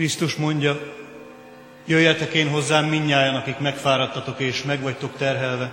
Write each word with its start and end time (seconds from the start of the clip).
Krisztus 0.00 0.34
mondja, 0.34 0.94
jöjjetek 1.86 2.32
én 2.32 2.48
hozzám 2.48 2.84
minnyáján, 2.84 3.34
akik 3.34 3.58
megfáradtatok 3.58 4.40
és 4.40 4.62
megvagytok 4.62 5.16
terhelve, 5.16 5.72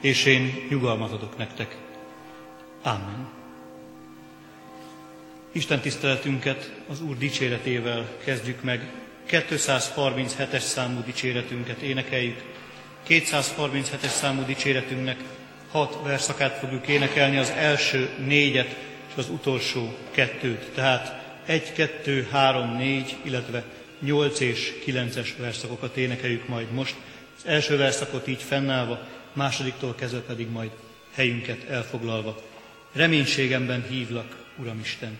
és 0.00 0.24
én 0.24 0.66
nyugalmat 0.68 1.12
adok 1.12 1.36
nektek. 1.36 1.76
Amen. 2.82 3.28
Isten 5.52 5.80
tiszteletünket 5.80 6.72
az 6.88 7.00
Úr 7.00 7.16
dicséretével 7.16 8.08
kezdjük 8.24 8.62
meg. 8.62 8.90
237-es 9.30 10.58
számú 10.60 11.02
dicséretünket 11.04 11.80
énekeljük. 11.80 12.42
237-es 13.08 14.06
számú 14.06 14.44
dicséretünknek 14.44 15.18
hat 15.70 15.98
verszakát 16.02 16.58
fogjuk 16.58 16.88
énekelni, 16.88 17.36
az 17.36 17.50
első 17.50 18.10
négyet 18.26 18.76
és 19.08 19.14
az 19.16 19.28
utolsó 19.28 19.96
kettőt. 20.10 20.70
Tehát 20.74 21.25
1, 21.46 21.72
2, 21.72 22.28
3, 22.30 22.76
4, 22.76 23.16
illetve 23.22 23.64
8 24.00 24.40
és 24.40 24.72
9-es 24.86 25.28
verszakokat 25.38 25.96
énekeljük 25.96 26.48
majd 26.48 26.72
most. 26.72 26.96
Az 27.36 27.46
első 27.46 27.76
verszakot 27.76 28.26
így 28.26 28.42
fennállva, 28.42 29.06
másodiktól 29.32 29.94
kezdve 29.94 30.20
pedig 30.20 30.50
majd 30.50 30.70
helyünket 31.14 31.64
elfoglalva. 31.68 32.42
Reménységemben 32.92 33.84
hívlak, 33.88 34.36
Uramisten. 34.58 35.18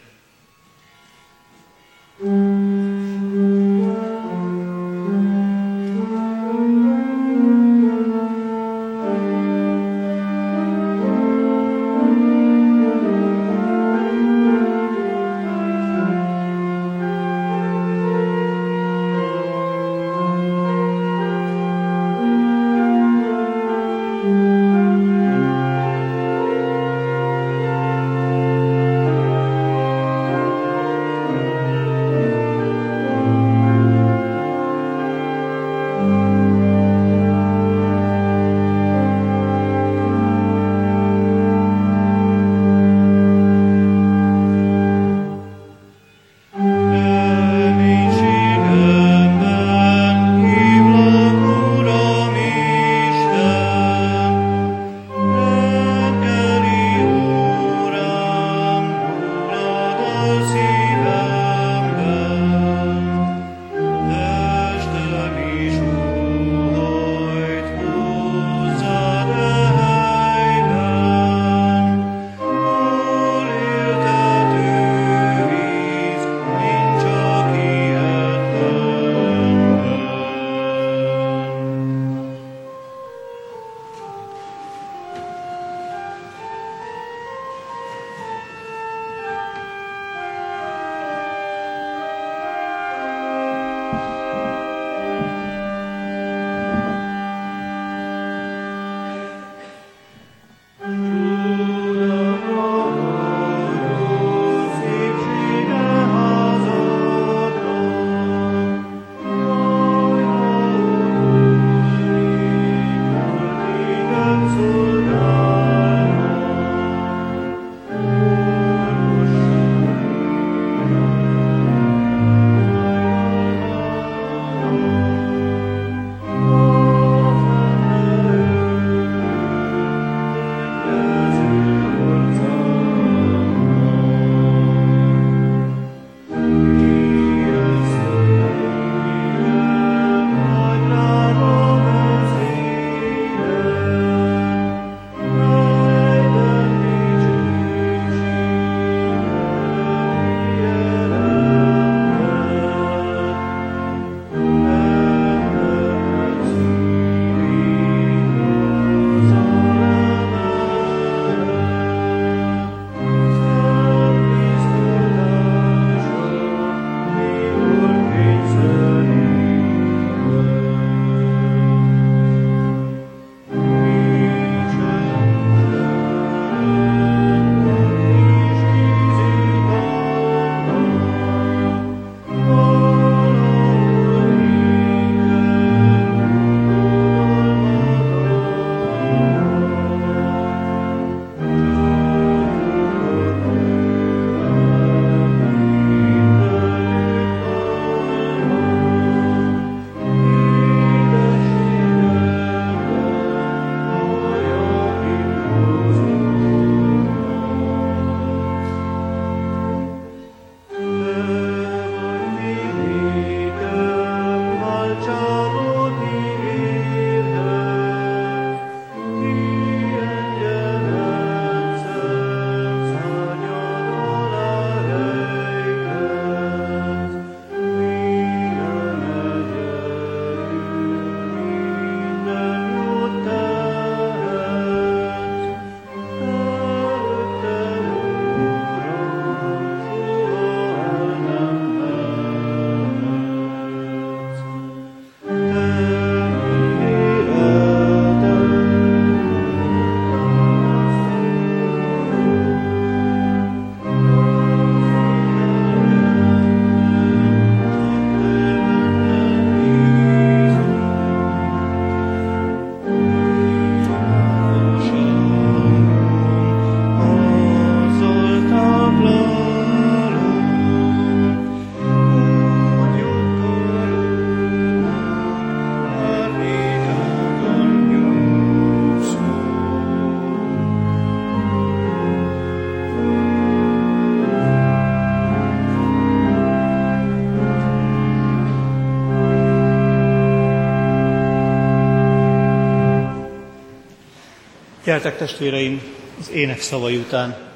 Gyertek 294.97 295.19
testvéreim, 295.19 295.83
az 296.19 296.31
ének 296.31 296.61
szavai 296.61 296.97
után 296.97 297.53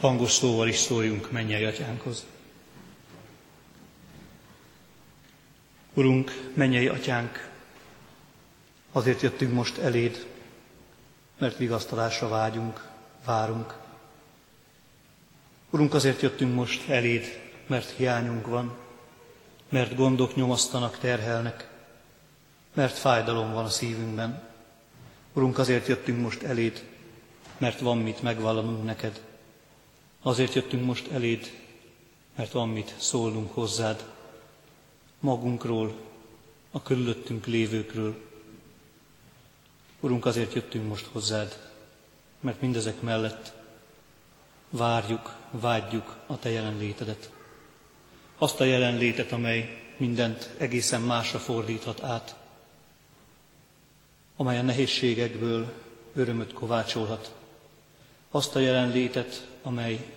hangos 0.00 0.32
szóval 0.32 0.68
is 0.68 0.76
szóljunk 0.76 1.30
mennyei 1.30 1.64
atyánkhoz. 1.64 2.26
Urunk, 5.94 6.50
mennyei 6.54 6.88
atyánk, 6.88 7.50
azért 8.92 9.20
jöttünk 9.20 9.52
most 9.52 9.78
eléd, 9.78 10.26
mert 11.38 11.56
vigasztalásra 11.56 12.28
vágyunk, 12.28 12.88
várunk. 13.24 13.74
Urunk, 15.70 15.94
azért 15.94 16.20
jöttünk 16.20 16.54
most 16.54 16.88
eléd, 16.88 17.40
mert 17.66 17.90
hiányunk 17.90 18.46
van, 18.46 18.76
mert 19.68 19.96
gondok 19.96 20.34
nyomasztanak, 20.34 20.98
terhelnek, 20.98 21.68
mert 22.74 22.98
fájdalom 22.98 23.52
van 23.52 23.64
a 23.64 23.70
szívünkben. 23.70 24.51
Urunk, 25.32 25.58
azért 25.58 25.86
jöttünk 25.86 26.20
most 26.20 26.42
eléd, 26.42 26.84
mert 27.58 27.80
van 27.80 27.98
mit 27.98 28.22
megvallanunk 28.22 28.84
neked. 28.84 29.20
Azért 30.22 30.54
jöttünk 30.54 30.84
most 30.84 31.10
eléd, 31.10 31.52
mert 32.36 32.52
van 32.52 32.68
mit 32.68 32.94
szólnunk 32.98 33.54
hozzád, 33.54 34.04
magunkról, 35.20 35.94
a 36.70 36.82
körülöttünk 36.82 37.46
lévőkről. 37.46 38.16
Urunk, 40.00 40.26
azért 40.26 40.52
jöttünk 40.52 40.88
most 40.88 41.06
hozzád, 41.12 41.70
mert 42.40 42.60
mindezek 42.60 43.00
mellett 43.00 43.52
várjuk, 44.70 45.36
vágyjuk 45.50 46.16
a 46.26 46.38
Te 46.38 46.50
jelenlétedet. 46.50 47.30
Azt 48.38 48.60
a 48.60 48.64
jelenlétet, 48.64 49.32
amely 49.32 49.82
mindent 49.96 50.50
egészen 50.58 51.00
másra 51.00 51.38
fordíthat 51.38 52.02
át, 52.02 52.36
amely 54.42 54.58
a 54.58 54.62
nehézségekből 54.62 55.72
örömöt 56.14 56.52
kovácsolhat. 56.52 57.34
Azt 58.30 58.56
a 58.56 58.58
jelenlétet, 58.58 59.48
amely 59.62 60.14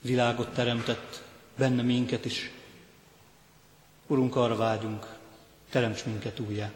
világot 0.00 0.54
teremtett, 0.54 1.22
benne 1.58 1.82
minket 1.82 2.24
is. 2.24 2.50
Urunk, 4.06 4.36
arra 4.36 4.56
vágyunk, 4.56 5.18
teremts 5.70 6.04
minket 6.04 6.40
újjá. 6.40 6.72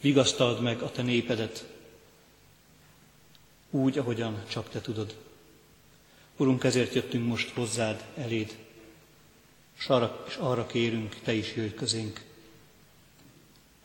Vigasztald 0.00 0.60
meg 0.60 0.80
a 0.82 0.90
Te 0.90 1.02
népedet, 1.02 1.66
úgy, 3.70 3.98
ahogyan 3.98 4.42
csak 4.48 4.68
Te 4.68 4.80
tudod. 4.80 5.16
Urunk, 6.36 6.64
ezért 6.64 6.94
jöttünk 6.94 7.26
most 7.26 7.50
hozzád, 7.54 8.04
eléd, 8.16 8.56
és 9.78 9.86
arra, 9.86 10.24
és 10.28 10.36
arra 10.36 10.66
kérünk, 10.66 11.14
Te 11.14 11.32
is 11.32 11.54
jöjj 11.56 11.74
közénk. 11.74 12.24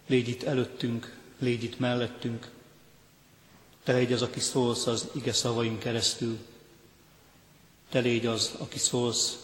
Légy 0.07 0.27
itt 0.27 0.43
előttünk, 0.43 1.23
légy 1.45 1.63
itt 1.63 1.79
mellettünk, 1.79 2.51
Te 3.83 3.93
légy 3.93 4.13
az, 4.13 4.21
aki 4.21 4.39
szólsz 4.39 4.87
az 4.87 5.09
ige 5.13 5.33
szavaink 5.33 5.79
keresztül, 5.79 6.37
Te 7.89 7.99
légy 7.99 8.25
az, 8.25 8.55
aki 8.57 8.79
szólsz, 8.79 9.39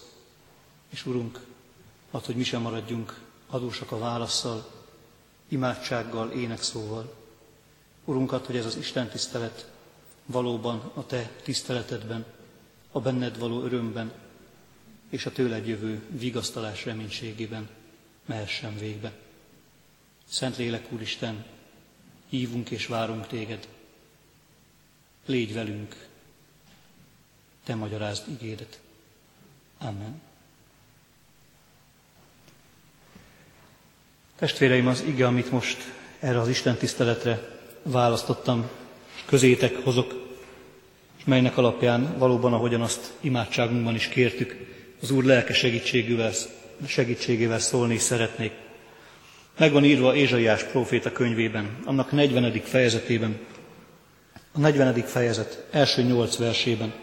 és 0.89 1.05
Urunk, 1.05 1.39
add, 2.11 2.25
hogy 2.25 2.35
mi 2.35 2.43
sem 2.43 2.61
maradjunk 2.61 3.19
adósak 3.47 3.91
a 3.91 3.97
válaszsal, 3.97 4.71
imádsággal, 5.47 6.31
énekszóval. 6.31 7.13
Urunk, 8.05 8.31
add, 8.31 8.45
hogy 8.45 8.57
ez 8.57 8.65
az 8.65 8.75
Isten 8.77 9.09
tisztelet 9.09 9.71
valóban 10.25 10.91
a 10.93 11.05
Te 11.05 11.31
tiszteletedben, 11.43 12.25
a 12.91 12.99
benned 12.99 13.39
való 13.39 13.61
örömben 13.63 14.11
és 15.09 15.25
a 15.25 15.31
tőled 15.31 15.67
jövő 15.67 16.01
vigasztalás 16.09 16.85
reménységében 16.85 17.69
mehessen 18.25 18.77
végbe. 18.77 19.11
Szent 20.27 20.57
Lélek 20.57 20.91
Úristen, 20.91 21.45
hívunk 22.31 22.69
és 22.69 22.85
várunk 22.85 23.27
téged. 23.27 23.67
Légy 25.25 25.53
velünk, 25.53 26.07
te 27.63 27.75
magyarázd 27.75 28.23
igédet. 28.27 28.79
Amen. 29.77 30.21
Testvéreim, 34.35 34.87
az 34.87 35.01
ige, 35.01 35.27
amit 35.27 35.51
most 35.51 35.77
erre 36.19 36.39
az 36.39 36.47
Isten 36.49 36.75
tiszteletre 36.75 37.59
választottam, 37.83 38.69
és 39.15 39.21
közétek 39.25 39.83
hozok, 39.83 40.35
és 41.17 41.23
melynek 41.23 41.57
alapján 41.57 42.17
valóban, 42.17 42.53
ahogyan 42.53 42.81
azt 42.81 43.13
imádságunkban 43.19 43.95
is 43.95 44.07
kértük, 44.07 44.55
az 45.01 45.11
Úr 45.11 45.23
lelke 45.23 45.53
segítségével, 45.53 46.31
segítségével 46.87 47.59
szólni 47.59 47.97
szeretnék. 47.97 48.51
Meg 49.57 49.71
van 49.71 49.85
írva 49.85 50.15
Ézsaiás 50.15 50.63
próféta 50.63 51.11
könyvében, 51.11 51.77
annak 51.85 52.11
40. 52.11 52.61
fejezetében, 52.63 53.39
a 54.51 54.59
40. 54.59 54.93
fejezet 54.93 55.65
első 55.71 56.01
nyolc 56.01 56.37
versében, 56.37 56.93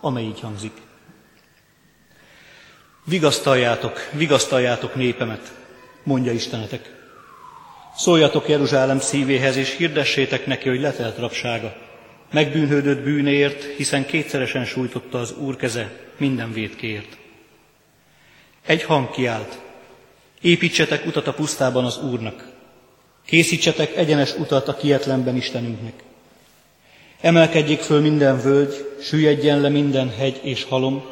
amely 0.00 0.24
így 0.24 0.40
hangzik. 0.40 0.72
Vigasztaljátok, 3.04 4.08
vigasztaljátok 4.12 4.94
népemet, 4.94 5.52
mondja 6.02 6.32
Istenetek. 6.32 6.94
Szóljatok 7.96 8.48
Jeruzsálem 8.48 9.00
szívéhez, 9.00 9.56
és 9.56 9.76
hirdessétek 9.76 10.46
neki, 10.46 10.68
hogy 10.68 10.80
letelt 10.80 11.18
rabsága. 11.18 11.76
Megbűnhődött 12.32 13.02
bűnéért, 13.02 13.64
hiszen 13.64 14.06
kétszeresen 14.06 14.64
sújtotta 14.64 15.18
az 15.18 15.32
Úr 15.32 15.56
keze 15.56 15.92
minden 16.16 16.52
védkért. 16.52 17.16
Egy 18.66 18.82
hang 18.82 19.10
kiált. 19.10 19.65
Építsetek 20.40 21.06
utat 21.06 21.26
a 21.26 21.32
pusztában 21.32 21.84
az 21.84 21.98
Úrnak. 21.98 22.48
Készítsetek 23.26 23.96
egyenes 23.96 24.34
utat 24.34 24.68
a 24.68 24.76
kietlenben 24.76 25.36
Istenünknek. 25.36 26.02
Emelkedjék 27.20 27.80
föl 27.80 28.00
minden 28.00 28.40
völgy, 28.40 28.96
süllyedjen 29.02 29.60
le 29.60 29.68
minden 29.68 30.10
hegy 30.10 30.40
és 30.42 30.64
halom, 30.64 31.04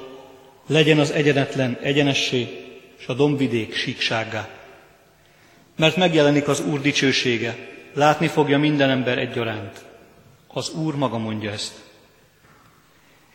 legyen 0.67 0.99
az 0.99 1.11
egyenetlen 1.11 1.79
egyenessé, 1.83 2.65
és 2.99 3.07
a 3.07 3.15
dombvidék 3.15 3.75
síksággá. 3.75 4.49
Mert 5.77 5.97
megjelenik 5.97 6.49
az 6.49 6.61
Úr 6.61 6.81
dicsősége, 6.81 7.57
látni 7.95 8.27
fogja 8.27 8.59
minden 8.59 8.91
ember 8.91 9.19
egyaránt. 9.19 9.85
Az 10.49 10.71
Úr 10.71 10.95
maga 10.95 11.19
mondja 11.19 11.51
ezt. 11.51 11.73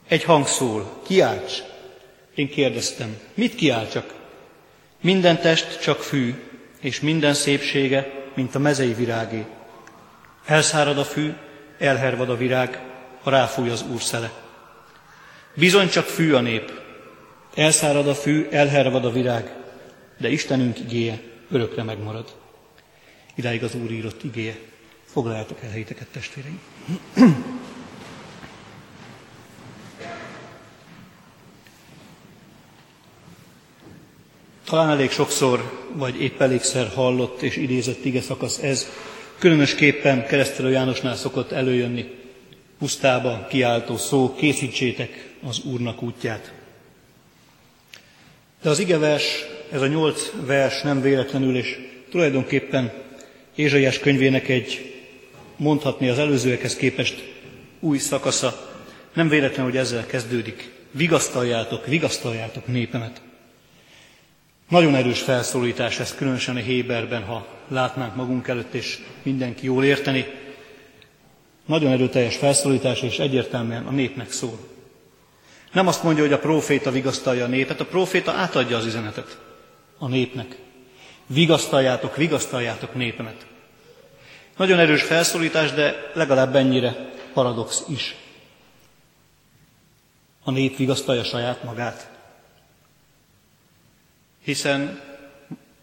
Egy 0.08 0.24
hang 0.24 0.48
szól, 0.48 1.02
kiálts! 1.08 1.64
Én 2.36 2.50
kérdeztem, 2.50 3.18
mit 3.34 3.56
kiáltsak? 3.56 4.19
Minden 5.02 5.40
test 5.40 5.82
csak 5.82 6.02
fű, 6.02 6.36
és 6.80 7.00
minden 7.00 7.34
szépsége, 7.34 8.12
mint 8.36 8.56
a 8.56 8.60
mezei 8.60 8.94
virágé. 8.94 9.46
Elszárad 10.46 10.98
a 10.98 11.04
fű, 11.04 11.34
elhervad 11.78 12.30
a 12.30 12.38
virág, 12.38 12.80
ha 13.22 13.30
ráfúj 13.30 13.70
az 13.70 13.86
Úr 13.92 14.02
szele. 14.02 14.32
Bizony 15.54 15.90
csak 15.90 16.06
fű 16.06 16.34
a 16.34 16.40
nép, 16.40 16.72
elszárad 17.56 18.08
a 18.08 18.16
fű, 18.16 18.48
elhervad 18.52 19.06
a 19.06 19.12
virág, 19.12 19.54
de 20.18 20.30
Istenünk 20.30 20.80
igéje 20.80 21.22
örökre 21.52 21.84
megmarad. 21.84 22.36
Idáig 23.36 23.64
az 23.64 23.76
Úr 23.76 23.92
írott 23.92 24.24
igéje. 24.24 24.56
Foglaljátok 25.06 25.58
el 25.64 25.70
helyiteket, 25.70 26.08
testvéreim. 26.08 26.60
Talán 34.70 34.90
elég 34.90 35.12
sokszor, 35.12 35.88
vagy 35.94 36.22
épp 36.22 36.42
elégszer 36.42 36.88
hallott 36.88 37.42
és 37.42 37.58
idézett 37.58 38.06
ige 38.06 38.22
szakasz 38.22 38.58
ez, 38.58 38.88
különösképpen 39.40 40.26
keresztelő 40.26 40.70
Jánosnál 40.70 41.16
szokott 41.16 41.52
előjönni, 41.52 42.10
pusztába 42.80 43.48
kiáltó 43.50 43.98
szó, 43.98 44.36
készítsétek 44.36 45.34
az 45.48 45.60
Úrnak 45.64 46.02
útját. 46.02 46.54
De 48.62 48.70
az 48.70 48.80
igevers, 48.80 49.46
ez 49.72 49.82
a 49.82 49.88
nyolc 49.88 50.32
vers 50.46 50.82
nem 50.82 51.02
véletlenül, 51.02 51.56
és 51.56 51.78
tulajdonképpen 52.10 52.92
Ézsaiás 53.56 54.00
könyvének 54.00 54.48
egy, 54.48 54.96
mondhatni 55.56 56.10
az 56.10 56.20
előzőekhez 56.20 56.76
képest 56.76 57.34
új 57.80 57.98
szakasza, 57.98 58.78
nem 59.14 59.30
véletlen, 59.30 59.66
hogy 59.66 59.78
ezzel 59.78 60.06
kezdődik. 60.06 60.72
Vigasztaljátok, 60.92 61.86
vigasztaljátok 61.86 62.68
népemet. 62.68 63.22
Nagyon 64.70 64.96
erős 64.96 65.22
felszólítás 65.22 66.00
ez, 66.00 66.16
különösen 66.16 66.56
a 66.56 66.60
Héberben, 66.60 67.24
ha 67.24 67.48
látnánk 67.68 68.16
magunk 68.16 68.48
előtt, 68.48 68.74
és 68.74 69.00
mindenki 69.24 69.66
jól 69.66 69.84
érteni. 69.84 70.26
Nagyon 71.66 71.92
erőteljes 71.92 72.36
felszólítás, 72.36 73.02
és 73.02 73.20
egyértelműen 73.20 73.86
a 73.86 73.92
népnek 73.92 74.32
szól. 74.32 74.60
Nem 75.72 75.88
azt 75.88 76.04
mondja, 76.04 76.24
hogy 76.24 76.34
a 76.34 76.40
próféta 76.40 76.92
vigasztalja 76.92 77.46
a 77.46 77.48
népet, 77.48 77.80
a 77.80 77.86
próféta 77.86 78.32
átadja 78.32 78.78
az 78.78 78.86
üzenetet 78.86 79.40
a 79.98 80.08
népnek. 80.08 80.58
Vigasztaljátok, 81.28 82.16
vigasztaljátok 82.16 82.94
népemet. 82.94 83.46
Nagyon 84.58 84.80
erős 84.80 85.04
felszólítás, 85.04 85.72
de 85.72 86.12
legalább 86.14 86.56
ennyire 86.56 87.10
paradox 87.34 87.84
is. 87.88 88.16
A 90.44 90.52
nép 90.52 90.78
vigasztalja 90.78 91.24
saját 91.24 91.64
magát 91.64 92.19
hiszen 94.50 95.00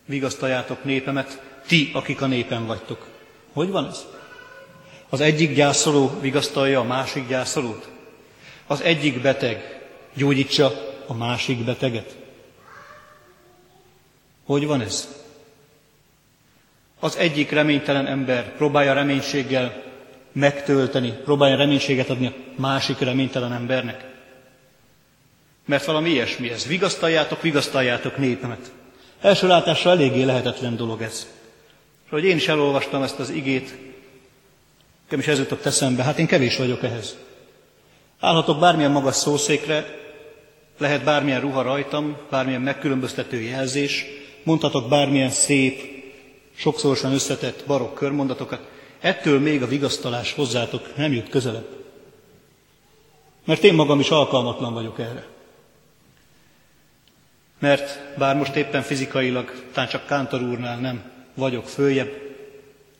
vigasztaljátok 0.04 0.84
népemet, 0.84 1.40
ti, 1.66 1.90
akik 1.94 2.20
a 2.22 2.26
népen 2.26 2.66
vagytok. 2.66 3.06
Hogy 3.52 3.70
van 3.70 3.86
ez? 3.86 4.06
Az 5.08 5.20
egyik 5.20 5.54
gyászoló 5.54 6.18
vigasztalja 6.20 6.80
a 6.80 6.84
másik 6.84 7.28
gyászolót? 7.28 7.88
Az 8.66 8.80
egyik 8.80 9.20
beteg 9.20 9.80
gyógyítsa 10.14 10.72
a 11.06 11.14
másik 11.14 11.64
beteget? 11.64 12.16
Hogy 14.44 14.66
van 14.66 14.80
ez? 14.80 15.08
Az 17.00 17.16
egyik 17.16 17.50
reménytelen 17.50 18.06
ember 18.06 18.56
próbálja 18.56 18.92
reménységgel 18.92 19.82
megtölteni, 20.32 21.10
próbálja 21.10 21.56
reménységet 21.56 22.10
adni 22.10 22.26
a 22.26 22.60
másik 22.60 22.98
reménytelen 22.98 23.52
embernek. 23.52 24.15
Mert 25.66 25.84
valami 25.84 26.10
ilyesmi 26.10 26.50
ez. 26.50 26.66
Vigasztaljátok, 26.66 27.42
vigasztaljátok 27.42 28.16
népemet. 28.16 28.70
Első 29.20 29.46
látásra 29.46 29.90
eléggé 29.90 30.22
lehetetlen 30.22 30.76
dolog 30.76 31.02
ez. 31.02 31.26
És 32.04 32.10
hogy 32.10 32.24
én 32.24 32.36
is 32.36 32.48
elolvastam 32.48 33.02
ezt 33.02 33.18
az 33.18 33.30
igét, 33.30 33.74
nekem 35.02 35.18
is 35.18 35.26
ez 35.26 35.38
jutott 35.38 35.66
eszembe, 35.66 36.02
hát 36.02 36.18
én 36.18 36.26
kevés 36.26 36.56
vagyok 36.56 36.82
ehhez. 36.82 37.16
Állhatok 38.20 38.58
bármilyen 38.58 38.90
magas 38.90 39.14
szószékre, 39.14 39.84
lehet 40.78 41.04
bármilyen 41.04 41.40
ruha 41.40 41.62
rajtam, 41.62 42.16
bármilyen 42.30 42.60
megkülönböztető 42.60 43.40
jelzés, 43.40 44.04
mondhatok 44.42 44.88
bármilyen 44.88 45.30
szép, 45.30 45.82
sokszorosan 46.56 47.12
összetett 47.12 47.64
barokk 47.66 47.94
körmondatokat, 47.94 48.68
ettől 49.00 49.40
még 49.40 49.62
a 49.62 49.66
vigasztalás 49.66 50.32
hozzátok 50.32 50.96
nem 50.96 51.12
jut 51.12 51.28
közelebb. 51.28 51.68
Mert 53.44 53.64
én 53.64 53.74
magam 53.74 54.00
is 54.00 54.10
alkalmatlan 54.10 54.72
vagyok 54.74 54.98
erre. 54.98 55.26
Mert 57.58 58.16
bár 58.18 58.36
most 58.36 58.54
éppen 58.54 58.82
fizikailag, 58.82 59.52
talán 59.72 59.88
csak 59.88 60.06
Kántor 60.06 60.42
úrnál 60.42 60.78
nem 60.78 61.02
vagyok 61.34 61.68
följebb, 61.68 62.12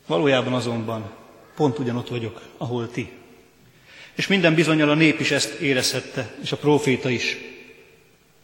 valójában 0.07 0.53
azonban 0.53 1.11
pont 1.57 1.79
ugyanott 1.79 2.09
vagyok, 2.09 2.41
ahol 2.57 2.91
ti. 2.91 3.13
És 4.15 4.27
minden 4.27 4.55
bizonyal 4.55 4.91
a 4.91 4.95
nép 4.95 5.21
is 5.21 5.31
ezt 5.31 5.61
érezhette, 5.61 6.35
és 6.43 6.53
a 6.53 6.57
próféta 6.57 7.09
is. 7.11 7.37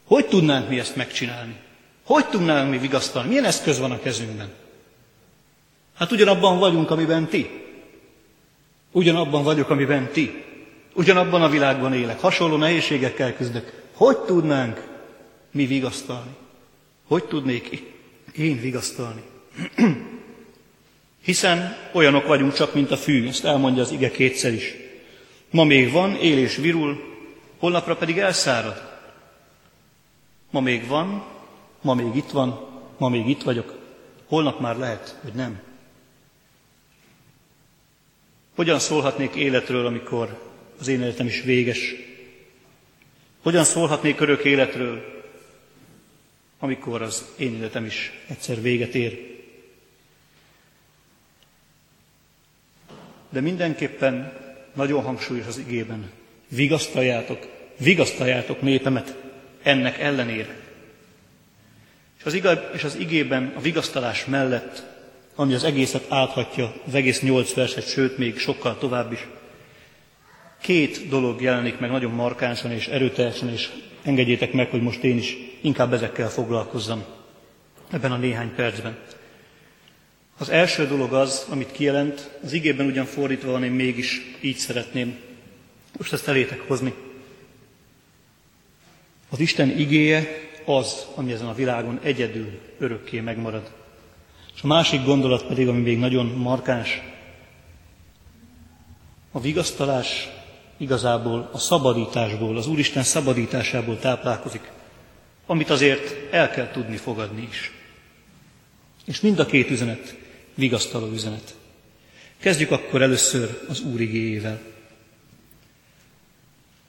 Hogy 0.05 0.25
tudnánk 0.25 0.69
mi 0.69 0.79
ezt 0.79 0.95
megcsinálni? 0.95 1.55
Hogy 2.03 2.25
tudnánk 2.25 2.69
mi 2.69 2.77
vigasztalni? 2.77 3.27
Milyen 3.27 3.45
eszköz 3.45 3.79
van 3.79 3.91
a 3.91 3.99
kezünkben? 3.99 4.51
Hát 5.97 6.11
ugyanabban 6.11 6.59
vagyunk, 6.59 6.91
amiben 6.91 7.27
ti. 7.27 7.49
Ugyanabban 8.91 9.43
vagyok, 9.43 9.69
amiben 9.69 10.09
ti. 10.11 10.43
Ugyanabban 10.93 11.41
a 11.41 11.49
világban 11.49 11.93
élek. 11.93 12.19
Hasonló 12.19 12.55
nehézségekkel 12.55 13.35
küzdök. 13.35 13.83
Hogy 13.93 14.17
tudnánk 14.17 14.92
mi 15.53 15.65
vigasztalni? 15.65 16.35
Hogy 17.07 17.23
tudnék 17.23 17.83
én 18.35 18.59
vigasztalni? 18.59 19.21
Hiszen 21.23 21.77
olyanok 21.93 22.27
vagyunk 22.27 22.53
csak, 22.53 22.73
mint 22.73 22.91
a 22.91 22.97
fű, 22.97 23.27
ezt 23.27 23.45
elmondja 23.45 23.81
az 23.81 23.91
ige 23.91 24.11
kétszer 24.11 24.53
is. 24.53 24.73
Ma 25.49 25.63
még 25.63 25.91
van, 25.91 26.15
él 26.15 26.37
és 26.37 26.55
virul, 26.55 27.03
holnapra 27.57 27.95
pedig 27.95 28.17
elszárad. 28.17 28.91
Ma 30.49 30.59
még 30.59 30.87
van, 30.87 31.25
ma 31.81 31.93
még 31.93 32.15
itt 32.15 32.29
van, 32.29 32.67
ma 32.97 33.09
még 33.09 33.27
itt 33.27 33.41
vagyok, 33.41 33.77
holnap 34.25 34.59
már 34.59 34.77
lehet, 34.77 35.19
hogy 35.21 35.33
nem. 35.33 35.61
Hogyan 38.55 38.79
szólhatnék 38.79 39.35
életről, 39.35 39.85
amikor 39.85 40.51
az 40.79 40.87
én 40.87 41.01
életem 41.01 41.25
is 41.25 41.41
véges? 41.41 41.93
Hogyan 43.41 43.63
szólhatnék 43.63 44.19
örök 44.19 44.43
életről, 44.43 45.12
amikor 46.63 47.01
az 47.01 47.25
én 47.37 47.55
életem 47.55 47.85
is 47.85 48.11
egyszer 48.27 48.61
véget 48.61 48.95
ér? 48.95 49.41
De 53.29 53.41
mindenképpen 53.41 54.33
nagyon 54.73 55.03
hangsúlyos 55.03 55.45
az 55.45 55.57
igében. 55.57 56.11
Vigasztaljátok, 56.47 57.47
vigasztaljátok 57.77 58.61
népemet 58.61 59.15
ennek 59.63 59.99
ellenére. 59.99 60.59
És 62.19 62.25
az, 62.25 62.33
igaz, 62.33 62.57
és 62.73 62.83
az 62.83 62.95
igében 62.95 63.53
a 63.55 63.61
vigasztalás 63.61 64.25
mellett 64.25 64.83
ami 65.35 65.53
az 65.53 65.63
egészet 65.63 66.05
áthatja, 66.11 66.73
az 66.87 66.95
egész 66.95 67.21
nyolc 67.21 67.53
verset, 67.53 67.87
sőt 67.87 68.17
még 68.17 68.37
sokkal 68.37 68.77
tovább 68.77 69.11
is. 69.11 69.27
Két 70.61 71.07
dolog 71.07 71.41
jelenik 71.41 71.79
meg 71.79 71.91
nagyon 71.91 72.11
markánsan 72.11 72.71
és 72.71 72.87
erőteljesen, 72.87 73.49
és 73.49 73.69
engedjétek 74.03 74.53
meg, 74.53 74.69
hogy 74.69 74.81
most 74.81 75.03
én 75.03 75.17
is 75.17 75.37
inkább 75.63 75.93
ezekkel 75.93 76.29
foglalkozzam 76.29 77.03
ebben 77.91 78.11
a 78.11 78.17
néhány 78.17 78.55
percben. 78.55 78.97
Az 80.37 80.49
első 80.49 80.87
dolog 80.87 81.13
az, 81.13 81.45
amit 81.49 81.71
kijelent, 81.71 82.29
az 82.43 82.53
igében 82.53 82.85
ugyan 82.85 83.05
fordítva 83.05 83.51
van, 83.51 83.63
én 83.63 83.71
mégis 83.71 84.21
így 84.41 84.57
szeretném 84.57 85.19
most 85.97 86.13
ezt 86.13 86.27
elétek 86.27 86.67
hozni. 86.67 86.93
Az 89.29 89.39
Isten 89.39 89.69
igéje 89.69 90.27
az, 90.65 91.05
ami 91.15 91.31
ezen 91.31 91.47
a 91.47 91.53
világon 91.53 91.99
egyedül 92.03 92.59
örökké 92.77 93.19
megmarad. 93.19 93.71
És 94.55 94.61
a 94.61 94.67
másik 94.67 95.03
gondolat 95.03 95.45
pedig, 95.45 95.67
ami 95.67 95.81
még 95.81 95.99
nagyon 95.99 96.25
markáns, 96.25 97.01
a 99.31 99.39
vigasztalás 99.39 100.29
igazából 100.77 101.49
a 101.51 101.57
szabadításból, 101.57 102.57
az 102.57 102.67
Úristen 102.67 103.03
szabadításából 103.03 103.99
táplálkozik, 103.99 104.71
amit 105.45 105.69
azért 105.69 106.33
el 106.33 106.49
kell 106.49 106.71
tudni 106.71 106.97
fogadni 106.97 107.47
is. 107.49 107.71
És 109.05 109.21
mind 109.21 109.39
a 109.39 109.45
két 109.45 109.69
üzenet 109.69 110.15
vigasztaló 110.53 111.11
üzenet. 111.11 111.55
Kezdjük 112.37 112.71
akkor 112.71 113.01
először 113.01 113.59
az 113.67 113.81
Úr 113.81 114.01
igéjével. 114.01 114.61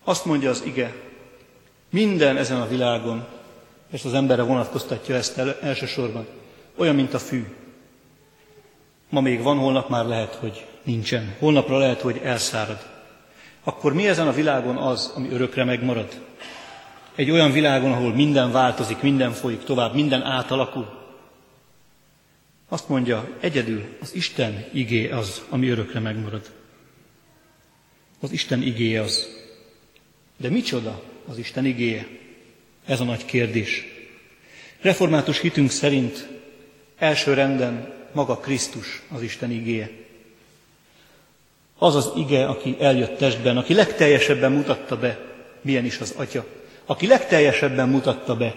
Azt 0.04 0.24
mondja 0.24 0.50
az 0.50 0.62
ige, 0.66 0.94
minden 1.90 2.36
ezen 2.36 2.60
a 2.60 2.68
világon, 2.68 3.26
és 3.90 4.04
az 4.04 4.14
emberre 4.14 4.42
vonatkoztatja 4.42 5.14
ezt 5.14 5.38
el, 5.38 5.58
elsősorban, 5.60 6.26
olyan, 6.76 6.94
mint 6.94 7.14
a 7.14 7.18
fű. 7.18 7.44
Ma 9.08 9.20
még 9.20 9.42
van, 9.42 9.58
holnap 9.58 9.88
már 9.88 10.04
lehet, 10.04 10.34
hogy 10.34 10.66
nincsen. 10.82 11.34
Holnapra 11.38 11.78
lehet, 11.78 12.00
hogy 12.00 12.20
elszárad. 12.22 12.86
Akkor 13.64 13.92
mi 13.92 14.08
ezen 14.08 14.28
a 14.28 14.32
világon 14.32 14.76
az, 14.76 15.12
ami 15.14 15.28
örökre 15.30 15.64
megmarad? 15.64 16.20
Egy 17.14 17.30
olyan 17.30 17.52
világon, 17.52 17.92
ahol 17.92 18.14
minden 18.14 18.52
változik, 18.52 19.00
minden 19.00 19.32
folyik 19.32 19.64
tovább, 19.64 19.94
minden 19.94 20.22
átalakul. 20.22 21.02
Azt 22.68 22.88
mondja, 22.88 23.36
egyedül 23.40 23.84
az 24.00 24.14
Isten 24.14 24.64
igé 24.72 25.10
az, 25.10 25.42
ami 25.48 25.68
örökre 25.68 26.00
megmarad. 26.00 26.50
Az 28.20 28.32
Isten 28.32 28.62
igéje 28.62 29.00
az. 29.00 29.28
De 30.36 30.48
micsoda 30.48 31.02
az 31.28 31.38
Isten 31.38 31.64
igéje? 31.64 32.06
Ez 32.86 33.00
a 33.00 33.04
nagy 33.04 33.24
kérdés. 33.24 33.84
Református 34.80 35.40
hitünk 35.40 35.70
szerint 35.70 36.28
Első 36.98 37.34
renden 37.34 37.92
maga 38.12 38.36
Krisztus 38.36 39.02
az 39.08 39.22
Isten 39.22 39.50
igéje. 39.50 39.90
Az 41.78 41.94
az 41.94 42.12
ige, 42.16 42.46
aki 42.46 42.76
eljött 42.80 43.18
testben, 43.18 43.56
aki 43.56 43.74
legteljesebben 43.74 44.52
mutatta 44.52 44.96
be, 44.96 45.18
milyen 45.60 45.84
is 45.84 45.98
az 45.98 46.14
Atya. 46.16 46.46
Aki 46.86 47.06
legteljesebben 47.06 47.88
mutatta 47.88 48.36
be, 48.36 48.54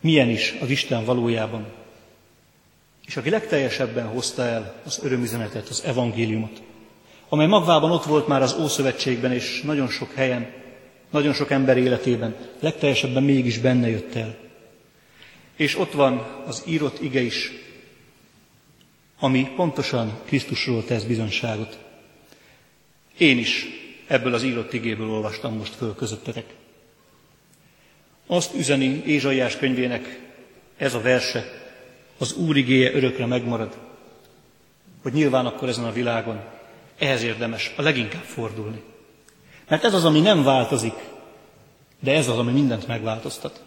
milyen 0.00 0.28
is 0.28 0.54
az 0.60 0.70
Isten 0.70 1.04
valójában. 1.04 1.66
És 3.06 3.16
aki 3.16 3.30
legteljesebben 3.30 4.06
hozta 4.06 4.42
el 4.42 4.74
az 4.84 5.00
örömüzenetet, 5.02 5.68
az 5.68 5.84
evangéliumot, 5.84 6.62
amely 7.28 7.46
magvában 7.46 7.90
ott 7.90 8.04
volt 8.04 8.26
már 8.26 8.42
az 8.42 8.56
Ószövetségben, 8.60 9.32
és 9.32 9.62
nagyon 9.64 9.88
sok 9.88 10.14
helyen, 10.14 10.52
nagyon 11.10 11.32
sok 11.32 11.50
ember 11.50 11.76
életében, 11.76 12.36
legteljesebben 12.60 13.22
mégis 13.22 13.58
benne 13.58 13.88
jött 13.88 14.14
el. 14.14 14.36
És 15.56 15.78
ott 15.78 15.92
van 15.92 16.42
az 16.46 16.62
írott 16.66 17.00
ige 17.00 17.20
is, 17.20 17.52
ami 19.18 19.52
pontosan 19.56 20.18
Krisztusról 20.24 20.84
tesz 20.84 21.02
bizonyságot. 21.02 21.78
Én 23.18 23.38
is 23.38 23.66
ebből 24.06 24.34
az 24.34 24.42
írott 24.42 24.72
igéből 24.72 25.10
olvastam 25.10 25.56
most 25.56 25.74
föl 25.74 25.94
közöttetek. 25.94 26.44
Azt 28.26 28.54
üzeni 28.54 29.02
Ézsaiás 29.06 29.56
könyvének 29.56 30.20
ez 30.76 30.94
a 30.94 31.00
verse, 31.00 31.44
az 32.18 32.32
Úr 32.32 32.56
igéje 32.56 32.92
örökre 32.92 33.26
megmarad, 33.26 33.76
hogy 35.02 35.12
nyilván 35.12 35.46
akkor 35.46 35.68
ezen 35.68 35.84
a 35.84 35.92
világon 35.92 36.40
ehhez 36.98 37.22
érdemes 37.22 37.72
a 37.76 37.82
leginkább 37.82 38.22
fordulni. 38.22 38.82
Mert 39.68 39.84
ez 39.84 39.94
az, 39.94 40.04
ami 40.04 40.20
nem 40.20 40.44
változik, 40.44 40.94
de 42.00 42.12
ez 42.12 42.28
az, 42.28 42.38
ami 42.38 42.52
mindent 42.52 42.86
megváltoztat. 42.86 43.62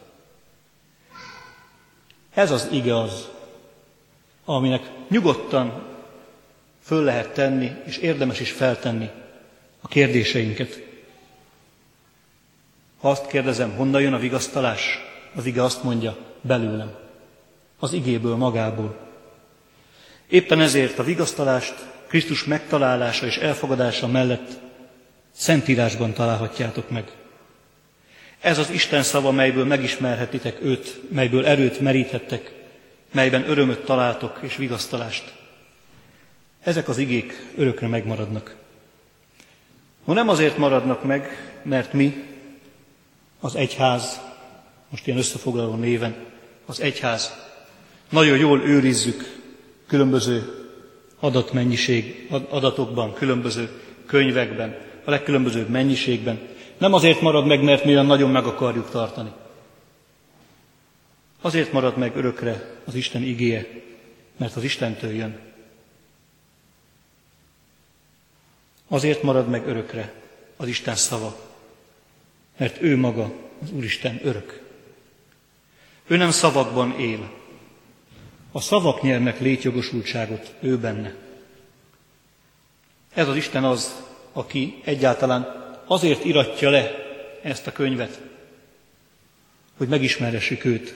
Ez 2.34 2.52
az 2.52 2.68
ige 2.72 3.00
az, 3.00 3.30
aminek 4.46 4.90
nyugodtan 5.10 5.84
föl 6.84 7.04
lehet 7.04 7.34
tenni, 7.34 7.72
és 7.86 7.98
érdemes 7.98 8.40
is 8.40 8.52
feltenni 8.52 9.10
a 9.82 9.88
kérdéseinket. 9.88 10.89
Ha 13.00 13.10
azt 13.10 13.28
kérdezem, 13.28 13.76
honnan 13.76 14.02
jön 14.02 14.14
a 14.14 14.20
vigasztalás, 14.20 15.00
az 15.36 15.46
ige 15.46 15.64
azt 15.64 15.84
mondja, 15.84 16.18
belőlem, 16.42 16.92
az 17.80 17.94
igéből 17.94 18.36
magából. 18.36 18.98
Éppen 20.28 20.62
ezért 20.62 21.00
a 21.00 21.04
vigasztalást 21.04 21.76
Krisztus 22.08 22.44
megtalálása 22.44 23.26
és 23.26 23.38
elfogadása 23.38 24.08
mellett 24.08 24.60
Szentírásban 25.32 26.14
találhatjátok 26.14 26.90
meg. 26.90 27.12
Ez 28.40 28.58
az 28.58 28.70
Isten 28.70 29.04
szava, 29.04 29.32
melyből 29.32 29.66
megismerhetitek 29.66 30.62
őt, 30.62 31.02
melyből 31.12 31.46
erőt 31.46 31.80
meríthettek, 31.80 32.54
melyben 33.12 33.50
örömöt 33.50 33.86
találtok 33.86 34.40
és 34.42 34.56
vigasztalást. 34.56 35.34
Ezek 36.64 36.88
az 36.88 36.98
igék 36.98 37.46
örökre 37.56 37.88
megmaradnak. 37.88 38.56
No 40.06 40.14
nem 40.14 40.30
azért 40.30 40.58
maradnak 40.58 41.04
meg, 41.04 41.54
mert 41.64 41.94
mi, 41.94 42.24
az 43.40 43.56
egyház, 43.56 44.20
most 44.90 45.08
ilyen 45.08 45.20
összefoglaló 45.20 45.76
néven, 45.76 46.16
az 46.66 46.80
egyház, 46.80 47.34
nagyon 48.10 48.38
jól 48.38 48.62
őrizzük 48.62 49.40
különböző 49.88 50.68
adatmennyiség, 51.20 52.30
adatokban, 52.50 53.14
különböző 53.14 53.82
könyvekben, 54.06 54.78
a 55.04 55.10
legkülönbözőbb 55.10 55.70
mennyiségben. 55.70 56.40
Nem 56.78 56.94
azért 56.94 57.22
marad 57.22 57.46
meg, 57.46 57.64
mert 57.64 57.84
mi 57.84 57.92
olyan 57.92 58.06
nagyon 58.06 58.30
meg 58.30 58.46
akarjuk 58.46 58.90
tartani. 58.90 59.32
Azért 61.42 61.72
marad 61.72 61.98
meg 61.98 62.16
örökre 62.16 62.80
az 62.86 62.96
Isten 62.96 63.24
igéje, 63.24 63.68
mert 64.38 64.56
az 64.56 64.64
Istentől 64.64 65.12
jön. 65.12 65.40
Azért 68.88 69.24
marad 69.24 69.48
meg 69.50 69.68
örökre 69.68 70.14
az 70.58 70.68
Isten 70.68 70.96
szava, 70.96 71.49
mert 72.60 72.82
ő 72.82 72.98
maga, 72.98 73.32
az 73.62 73.72
Úristen 73.72 74.20
örök. 74.24 74.62
Ő 76.08 76.16
nem 76.16 76.32
szavakban 76.32 77.00
él. 77.00 77.32
A 78.52 78.62
szavak 78.62 79.02
nyernek 79.02 79.40
létjogosultságot 79.40 80.54
ő 80.60 80.78
benne. 80.78 81.16
Ez 83.14 83.28
az 83.28 83.36
Isten 83.36 83.64
az, 83.64 84.04
aki 84.34 84.82
egyáltalán 84.84 85.68
azért 85.86 86.26
iratja 86.26 86.70
le 86.70 86.92
ezt 87.42 87.68
a 87.68 87.72
könyvet, 87.72 88.22
hogy 89.78 89.88
megismeressük 89.88 90.66
őt, 90.66 90.96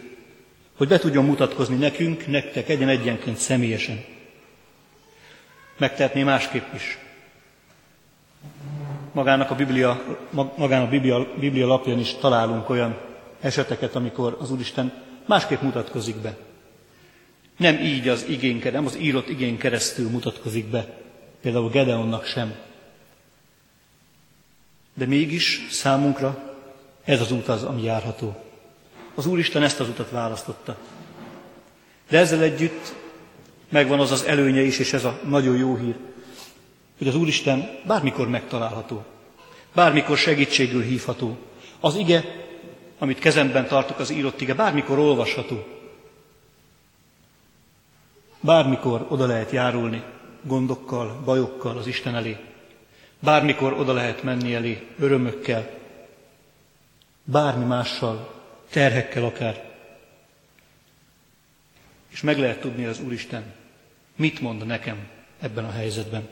hogy 0.78 0.88
be 0.88 1.00
tudjon 1.00 1.26
mutatkozni 1.26 1.76
nekünk, 1.76 2.28
nektek 2.28 2.70
egyen 2.70 2.90
egyenként 2.90 3.38
személyesen. 3.38 4.06
Megtehetné 5.78 6.24
másképp 6.24 6.74
is. 6.74 6.98
Magának 9.14 9.52
a 9.52 9.56
Biblia, 9.56 10.04
magán 10.58 10.82
a 10.82 10.90
Biblia, 10.90 11.28
Biblia 11.40 11.68
lapján 11.68 12.00
is 12.00 12.14
találunk 12.14 12.70
olyan 12.70 12.98
eseteket, 13.40 13.96
amikor 13.96 14.38
az 14.40 14.52
Úristen 14.52 14.94
másképp 15.26 15.62
mutatkozik 15.62 16.16
be. 16.16 16.38
Nem 17.58 17.80
így 17.80 18.08
az 18.08 18.26
igénke, 18.28 18.72
nem 18.72 18.86
az 18.86 18.98
írott 18.98 19.30
igény 19.30 19.58
keresztül 19.58 20.10
mutatkozik 20.10 20.66
be, 20.66 21.02
például 21.42 21.70
Gedeonnak 21.70 22.26
sem. 22.26 22.54
De 24.94 25.06
mégis 25.06 25.68
számunkra 25.70 26.56
ez 27.04 27.22
az 27.22 27.32
út 27.32 27.48
az, 27.48 27.64
ami 27.64 27.84
járható. 27.84 28.44
Az 29.16 29.26
Úristen 29.26 29.64
ezt 29.64 29.80
az 29.80 29.90
utat 29.90 30.10
választotta. 30.10 30.78
De 32.10 32.18
ezzel 32.18 32.42
együtt 32.42 32.96
megvan 33.70 34.00
az 34.00 34.12
az 34.12 34.24
előnye 34.24 34.62
is, 34.62 34.80
és 34.80 34.94
ez 34.94 35.04
a 35.04 35.20
nagyon 35.24 35.58
jó 35.58 35.76
hír, 35.76 35.96
hogy 36.98 37.08
az 37.08 37.16
Úristen 37.16 37.70
bármikor 37.86 38.30
megtalálható, 38.30 39.06
bármikor 39.74 40.18
segítségül 40.18 40.82
hívható. 40.82 41.38
Az 41.80 41.96
ige, 41.96 42.24
amit 43.00 43.20
kezemben 43.20 43.68
tartok, 43.68 44.00
az 44.00 44.10
írott 44.10 44.42
ige, 44.42 44.54
bármikor 44.54 45.00
olvasható. 45.00 45.68
Bármikor 48.40 49.06
oda 49.10 49.26
lehet 49.26 49.52
járulni 49.52 50.04
gondokkal, 50.42 51.22
bajokkal 51.26 51.78
az 51.78 51.88
Isten 51.88 52.16
elé. 52.16 52.38
Bármikor 53.20 53.74
oda 53.74 53.94
lehet 53.94 54.24
menni 54.24 54.56
elé 54.56 54.88
örömökkel, 55.00 55.70
bármi 57.24 57.66
mással, 57.66 58.34
terhekkel 58.70 59.26
akár. 59.26 59.72
És 62.10 62.22
meg 62.22 62.40
lehet 62.40 62.60
tudni 62.60 62.86
az 62.86 63.00
Úristen, 63.00 63.54
mit 64.16 64.40
mond 64.40 64.66
nekem 64.66 65.08
ebben 65.40 65.66
a 65.66 65.72
helyzetben. 65.72 66.30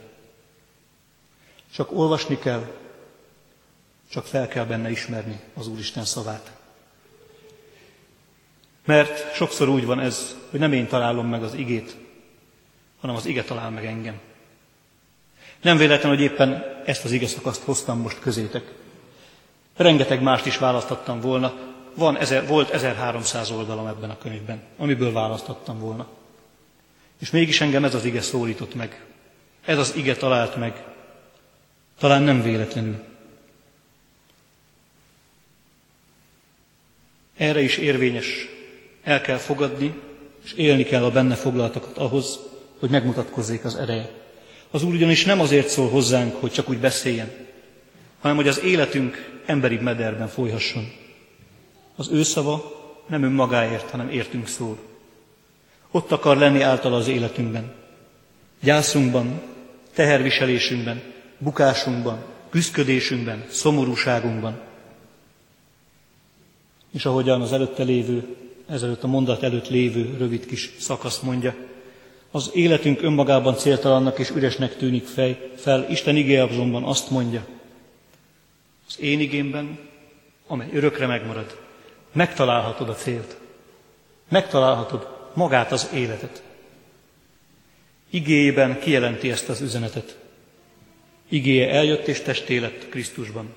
Csak 1.74 1.92
olvasni 1.92 2.38
kell, 2.38 2.70
csak 4.12 4.26
fel 4.26 4.48
kell 4.48 4.64
benne 4.64 4.90
ismerni 4.90 5.40
az 5.54 5.66
Úristen 5.66 6.04
szavát. 6.04 6.52
Mert 8.84 9.34
sokszor 9.34 9.68
úgy 9.68 9.84
van 9.84 10.00
ez, 10.00 10.36
hogy 10.50 10.60
nem 10.60 10.72
én 10.72 10.86
találom 10.86 11.26
meg 11.28 11.42
az 11.42 11.54
igét, 11.54 11.96
hanem 13.00 13.16
az 13.16 13.26
ige 13.26 13.42
talál 13.42 13.70
meg 13.70 13.86
engem. 13.86 14.20
Nem 15.62 15.76
véletlen, 15.76 16.10
hogy 16.10 16.20
éppen 16.20 16.64
ezt 16.84 17.04
az 17.04 17.12
ige 17.12 17.26
szakaszt 17.26 17.62
hoztam 17.62 17.98
most 17.98 18.18
közétek. 18.18 18.72
Rengeteg 19.76 20.22
mást 20.22 20.46
is 20.46 20.58
választottam 20.58 21.20
volna, 21.20 21.54
van 21.94 22.18
ezer, 22.18 22.46
volt 22.46 22.70
1300 22.70 23.50
oldalam 23.50 23.86
ebben 23.86 24.10
a 24.10 24.18
könyvben, 24.18 24.62
amiből 24.76 25.12
választottam 25.12 25.78
volna. 25.78 26.06
És 27.18 27.30
mégis 27.30 27.60
engem 27.60 27.84
ez 27.84 27.94
az 27.94 28.04
ige 28.04 28.20
szólított 28.20 28.74
meg. 28.74 29.04
Ez 29.64 29.78
az 29.78 29.94
ige 29.96 30.16
talált 30.16 30.56
meg. 30.56 30.84
Talán 31.98 32.22
nem 32.22 32.42
véletlenül. 32.42 33.10
Erre 37.42 37.60
is 37.60 37.76
érvényes. 37.76 38.48
El 39.02 39.20
kell 39.20 39.36
fogadni, 39.36 39.94
és 40.44 40.52
élni 40.52 40.82
kell 40.82 41.04
a 41.04 41.10
benne 41.10 41.34
foglaltakat 41.34 41.98
ahhoz, 41.98 42.38
hogy 42.78 42.90
megmutatkozzék 42.90 43.64
az 43.64 43.74
ereje. 43.74 44.10
Az 44.70 44.82
Úr 44.82 44.94
ugyanis 44.94 45.24
nem 45.24 45.40
azért 45.40 45.68
szól 45.68 45.88
hozzánk, 45.88 46.40
hogy 46.40 46.52
csak 46.52 46.68
úgy 46.68 46.78
beszéljen, 46.78 47.30
hanem 48.20 48.36
hogy 48.36 48.48
az 48.48 48.62
életünk 48.62 49.40
emberi 49.46 49.76
mederben 49.76 50.28
folyhasson. 50.28 50.92
Az 51.96 52.08
ő 52.12 52.22
szava 52.22 52.72
nem 53.06 53.22
önmagáért, 53.22 53.90
hanem 53.90 54.08
értünk 54.08 54.48
szól. 54.48 54.78
Ott 55.90 56.12
akar 56.12 56.36
lenni 56.36 56.60
által 56.60 56.94
az 56.94 57.08
életünkben. 57.08 57.72
Gyászunkban, 58.60 59.40
teherviselésünkben, 59.94 61.02
bukásunkban, 61.38 62.24
küzdködésünkben, 62.50 63.44
szomorúságunkban. 63.48 64.70
És 66.92 67.04
ahogyan 67.04 67.40
az 67.40 67.52
előtte 67.52 67.82
lévő, 67.82 68.36
ezelőtt 68.68 69.02
a 69.02 69.06
mondat 69.06 69.42
előtt 69.42 69.68
lévő 69.68 70.16
rövid 70.18 70.46
kis 70.46 70.74
szakasz 70.78 71.20
mondja, 71.20 71.54
az 72.30 72.50
életünk 72.54 73.02
önmagában 73.02 73.56
céltalannak 73.56 74.18
és 74.18 74.30
üresnek 74.30 74.76
tűnik 74.76 75.06
fej, 75.06 75.50
fel, 75.56 75.86
Isten 75.90 76.16
igéje 76.16 76.42
azonban 76.42 76.84
azt 76.84 77.10
mondja, 77.10 77.46
az 78.88 79.00
én 79.00 79.20
igémben, 79.20 79.78
amely 80.46 80.68
örökre 80.72 81.06
megmarad, 81.06 81.58
megtalálhatod 82.12 82.88
a 82.88 82.94
célt, 82.94 83.36
megtalálhatod 84.28 85.30
magát 85.34 85.72
az 85.72 85.90
életet. 85.94 86.42
Igéjében 88.10 88.80
kijelenti 88.80 89.30
ezt 89.30 89.48
az 89.48 89.60
üzenetet. 89.60 90.18
Igéje 91.28 91.70
eljött 91.70 92.06
és 92.06 92.20
testé 92.20 92.58
lett 92.58 92.88
Krisztusban. 92.88 93.54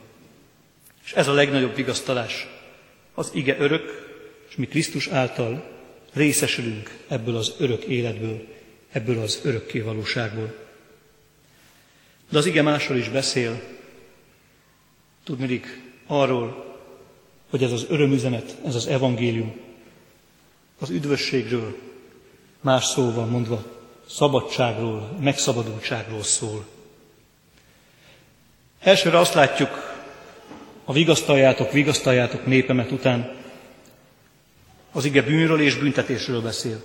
És 1.06 1.14
ez 1.14 1.28
a 1.28 1.34
legnagyobb 1.34 1.76
vigasztalás. 1.76 2.48
Az 3.16 3.30
ige 3.34 3.58
örök, 3.60 4.14
és 4.50 4.56
mi 4.56 4.66
Krisztus 4.66 5.08
által 5.08 5.72
részesülünk 6.14 6.98
ebből 7.08 7.36
az 7.36 7.54
örök 7.58 7.84
életből, 7.84 8.48
ebből 8.92 9.20
az 9.20 9.40
örökké 9.44 9.80
valóságból. 9.80 10.56
De 12.30 12.38
az 12.38 12.46
ige 12.46 12.62
másról 12.62 12.98
is 12.98 13.10
beszél. 13.10 13.62
Tudnék 15.24 15.82
arról, 16.08 16.78
hogy 17.50 17.64
ez 17.64 17.72
az 17.72 17.86
örömüzenet, 17.90 18.56
ez 18.66 18.76
az 18.76 18.88
evangélium 18.88 19.56
az 20.80 20.90
üdvösségről, 20.90 21.76
más 22.62 22.86
szóval 22.86 23.26
mondva, 23.26 23.64
szabadságról, 24.10 25.18
megszabadultságról 25.20 26.24
szól. 26.24 26.66
Elsőre 28.80 29.18
azt 29.18 29.34
látjuk, 29.34 29.95
a 30.86 30.94
vigasztaljátok, 30.94 31.72
vigasztaljátok 31.72 32.46
népemet 32.46 32.92
után, 32.92 33.36
az 34.92 35.06
ige 35.06 35.22
bűnről 35.22 35.62
és 35.62 35.76
büntetésről 35.76 36.42
beszél. 36.42 36.84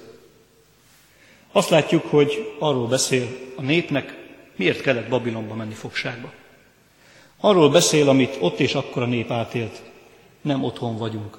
Azt 1.53 1.69
látjuk, 1.69 2.07
hogy 2.07 2.55
arról 2.59 2.87
beszél 2.87 3.27
a 3.57 3.63
népnek, 3.63 4.17
miért 4.57 4.81
kellett 4.81 5.09
Babilonba 5.09 5.55
menni 5.55 5.75
fogságba. 5.75 6.33
Arról 7.41 7.71
beszél, 7.71 8.09
amit 8.09 8.37
ott 8.41 8.61
és 8.61 8.75
akkor 8.75 9.03
a 9.03 9.07
nép 9.07 9.31
átélt. 9.31 9.83
Nem 10.41 10.65
otthon 10.65 10.97
vagyunk. 10.97 11.39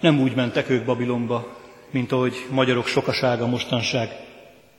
Nem 0.00 0.20
úgy 0.20 0.34
mentek 0.34 0.68
ők 0.68 0.84
Babilonba, 0.84 1.58
mint 1.90 2.12
ahogy 2.12 2.46
magyarok 2.50 2.86
sokasága 2.86 3.46
mostanság 3.46 4.10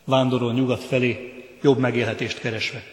vándorol 0.04 0.54
nyugat 0.54 0.84
felé, 0.84 1.34
jobb 1.62 1.78
megélhetést 1.78 2.40
keresve. 2.40 2.84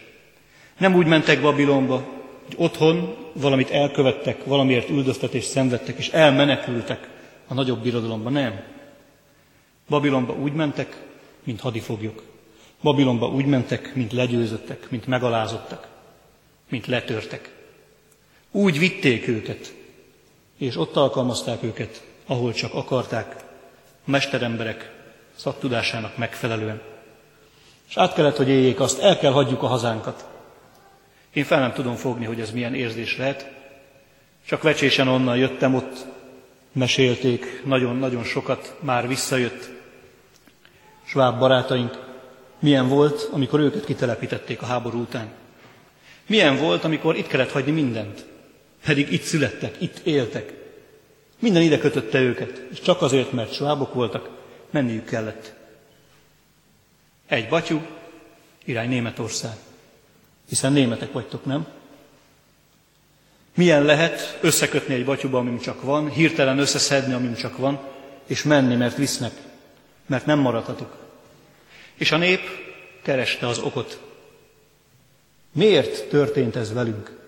Nem 0.79 0.95
úgy 0.95 1.07
mentek 1.07 1.41
Babilonba, 1.41 2.18
otthon 2.57 3.17
valamit 3.33 3.71
elkövettek, 3.71 4.45
valamiért 4.45 4.89
üldöztetést 4.89 5.49
szenvedtek, 5.49 5.99
és 5.99 6.09
elmenekültek 6.09 7.09
a 7.49 7.55
nagyobb 7.55 7.83
birodalomba. 7.83 8.31
Nem. 8.31 8.61
Babilonba 9.89 10.33
úgy 10.33 10.53
mentek, 10.53 11.03
mint 11.45 11.61
hadifoglyok. 11.61 12.23
Babilonba 12.83 13.29
úgy 13.29 13.47
mentek, 13.47 13.95
mint 13.95 14.13
legyőzöttek, 14.13 14.91
mint 14.91 15.07
megalázottak, 15.07 15.89
mint 16.69 16.87
letörtek. 16.87 17.55
Úgy 18.51 18.79
vitték 18.79 19.29
őket, 19.29 19.75
és 20.59 20.77
ott 20.77 20.97
alkalmazták 20.97 21.63
őket, 21.63 22.03
ahol 22.27 22.53
csak 22.53 22.75
akarták, 22.75 23.37
a 24.07 24.11
mesteremberek 24.11 24.93
szaktudásának 25.37 26.17
megfelelően. 26.17 26.81
És 27.89 27.97
át 27.97 28.15
kellett, 28.15 28.37
hogy 28.37 28.49
éljék 28.49 28.81
azt, 28.81 28.99
el 28.99 29.19
kell 29.19 29.33
hagyjuk 29.33 29.63
a 29.63 29.67
hazánkat. 29.67 30.38
Én 31.33 31.45
fel 31.45 31.61
nem 31.61 31.73
tudom 31.73 31.95
fogni, 31.95 32.25
hogy 32.25 32.41
ez 32.41 32.51
milyen 32.51 32.75
érzés 32.75 33.17
lehet. 33.17 33.51
Csak 34.47 34.63
vecsésen 34.63 35.09
onnan 35.09 35.37
jöttem, 35.37 35.75
ott 35.75 36.07
mesélték 36.73 37.63
nagyon-nagyon 37.65 38.25
sokat, 38.25 38.77
már 38.81 39.09
visszajött 39.09 39.71
sváb 41.05 41.39
barátaink. 41.39 42.07
Milyen 42.59 42.89
volt, 42.89 43.29
amikor 43.33 43.61
őket 43.61 43.85
kitelepítették 43.85 44.63
a 44.63 44.67
háború 44.67 45.01
után. 45.01 45.29
Milyen 46.27 46.57
volt, 46.57 46.85
amikor 46.85 47.17
itt 47.17 47.27
kellett 47.27 47.51
hagyni 47.51 47.71
mindent. 47.71 48.27
Pedig 48.85 49.13
itt 49.13 49.23
születtek, 49.23 49.77
itt 49.81 49.99
éltek. 49.99 50.53
Minden 51.39 51.63
ide 51.63 51.79
kötötte 51.79 52.21
őket, 52.21 52.63
és 52.71 52.81
csak 52.81 53.03
azért, 53.03 53.33
mert 53.33 53.53
svábok 53.53 53.95
voltak, 53.95 54.29
menniük 54.71 55.05
kellett. 55.05 55.55
Egy 57.27 57.49
batyú, 57.49 57.83
irány 58.65 58.89
Németország. 58.89 59.57
Hiszen 60.49 60.73
németek 60.73 61.13
vagytok, 61.13 61.45
nem? 61.45 61.67
Milyen 63.55 63.83
lehet 63.83 64.39
összekötni 64.41 64.95
egy 64.95 65.05
batyuba, 65.05 65.39
amim 65.39 65.59
csak 65.59 65.83
van, 65.83 66.11
hirtelen 66.11 66.59
összeszedni, 66.59 67.13
amim 67.13 67.35
csak 67.35 67.57
van, 67.57 67.81
és 68.27 68.43
menni, 68.43 68.75
mert 68.75 68.97
visznek, 68.97 69.33
mert 70.07 70.27
nem 70.27 70.39
maradhatok. 70.39 70.97
És 71.95 72.13
a 72.13 72.17
nép 72.17 72.41
kereste 73.03 73.47
az 73.47 73.59
okot. 73.59 74.01
Miért 75.53 76.09
történt 76.09 76.57
ez 76.57 76.73
velünk? 76.73 77.19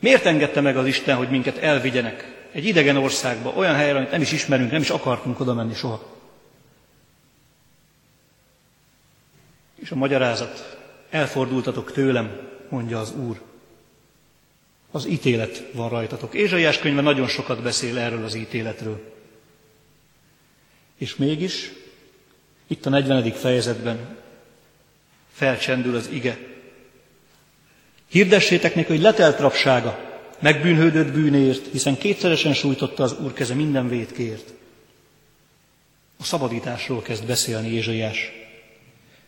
Miért 0.00 0.24
engedte 0.24 0.60
meg 0.60 0.76
az 0.76 0.86
Isten, 0.86 1.16
hogy 1.16 1.30
minket 1.30 1.56
elvigyenek 1.58 2.48
egy 2.52 2.64
idegen 2.64 2.96
országba, 2.96 3.50
olyan 3.50 3.74
helyre, 3.74 3.96
amit 3.96 4.10
nem 4.10 4.20
is 4.20 4.32
ismerünk, 4.32 4.70
nem 4.70 4.80
is 4.80 4.90
akartunk 4.90 5.40
oda 5.40 5.54
menni 5.54 5.74
soha? 5.74 6.14
És 9.74 9.90
a 9.90 9.94
magyarázat, 9.94 10.75
elfordultatok 11.10 11.92
tőlem, 11.92 12.40
mondja 12.68 13.00
az 13.00 13.14
Úr. 13.16 13.40
Az 14.90 15.06
ítélet 15.06 15.64
van 15.72 15.88
rajtatok. 15.88 16.34
Ézsaiás 16.34 16.78
könyve 16.78 17.00
nagyon 17.00 17.28
sokat 17.28 17.62
beszél 17.62 17.98
erről 17.98 18.24
az 18.24 18.34
ítéletről. 18.34 19.14
És 20.96 21.16
mégis, 21.16 21.72
itt 22.66 22.86
a 22.86 22.90
40. 22.90 23.32
fejezetben 23.32 24.16
felcsendül 25.32 25.96
az 25.96 26.08
ige. 26.08 26.38
Hirdessétek 28.08 28.74
neki, 28.74 28.88
hogy 28.88 29.00
letelt 29.00 29.38
rapsága, 29.38 30.20
megbűnhődött 30.38 31.12
bűnért, 31.12 31.66
hiszen 31.70 31.98
kétszeresen 31.98 32.54
sújtotta 32.54 33.02
az 33.02 33.16
Úr 33.18 33.32
keze 33.32 33.54
minden 33.54 33.88
vétkért. 33.88 34.52
A 36.18 36.24
szabadításról 36.24 37.02
kezd 37.02 37.26
beszélni 37.26 37.68
Ézsaiás. 37.68 38.32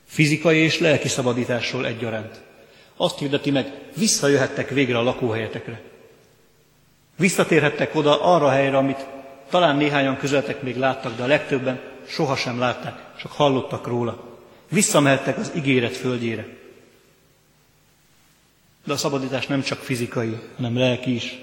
Fizikai 0.09 0.59
és 0.59 0.79
lelki 0.79 1.09
szabadításról 1.09 1.87
egyaránt. 1.87 2.41
Azt 2.97 3.19
hirdeti 3.19 3.51
meg, 3.51 3.73
visszajöhettek 3.97 4.69
végre 4.69 4.99
a 4.99 5.03
lakóhelyetekre. 5.03 5.81
Visszatérhettek 7.17 7.95
oda 7.95 8.23
arra 8.23 8.47
a 8.47 8.51
helyre, 8.51 8.77
amit 8.77 9.07
talán 9.51 9.77
néhányan 9.77 10.17
közöltek 10.17 10.63
még 10.63 10.77
láttak, 10.77 11.17
de 11.17 11.23
a 11.23 11.27
legtöbben 11.27 11.81
sohasem 12.07 12.59
látták, 12.59 13.17
csak 13.19 13.33
hallottak 13.33 13.87
róla. 13.87 14.39
Visszamehettek 14.69 15.39
az 15.39 15.53
ígéret 15.57 15.97
földjére. 15.97 16.47
De 18.85 18.93
a 18.93 18.97
szabadítás 18.97 19.47
nem 19.47 19.63
csak 19.63 19.79
fizikai, 19.79 20.39
hanem 20.57 20.79
lelki 20.79 21.15
is. 21.15 21.39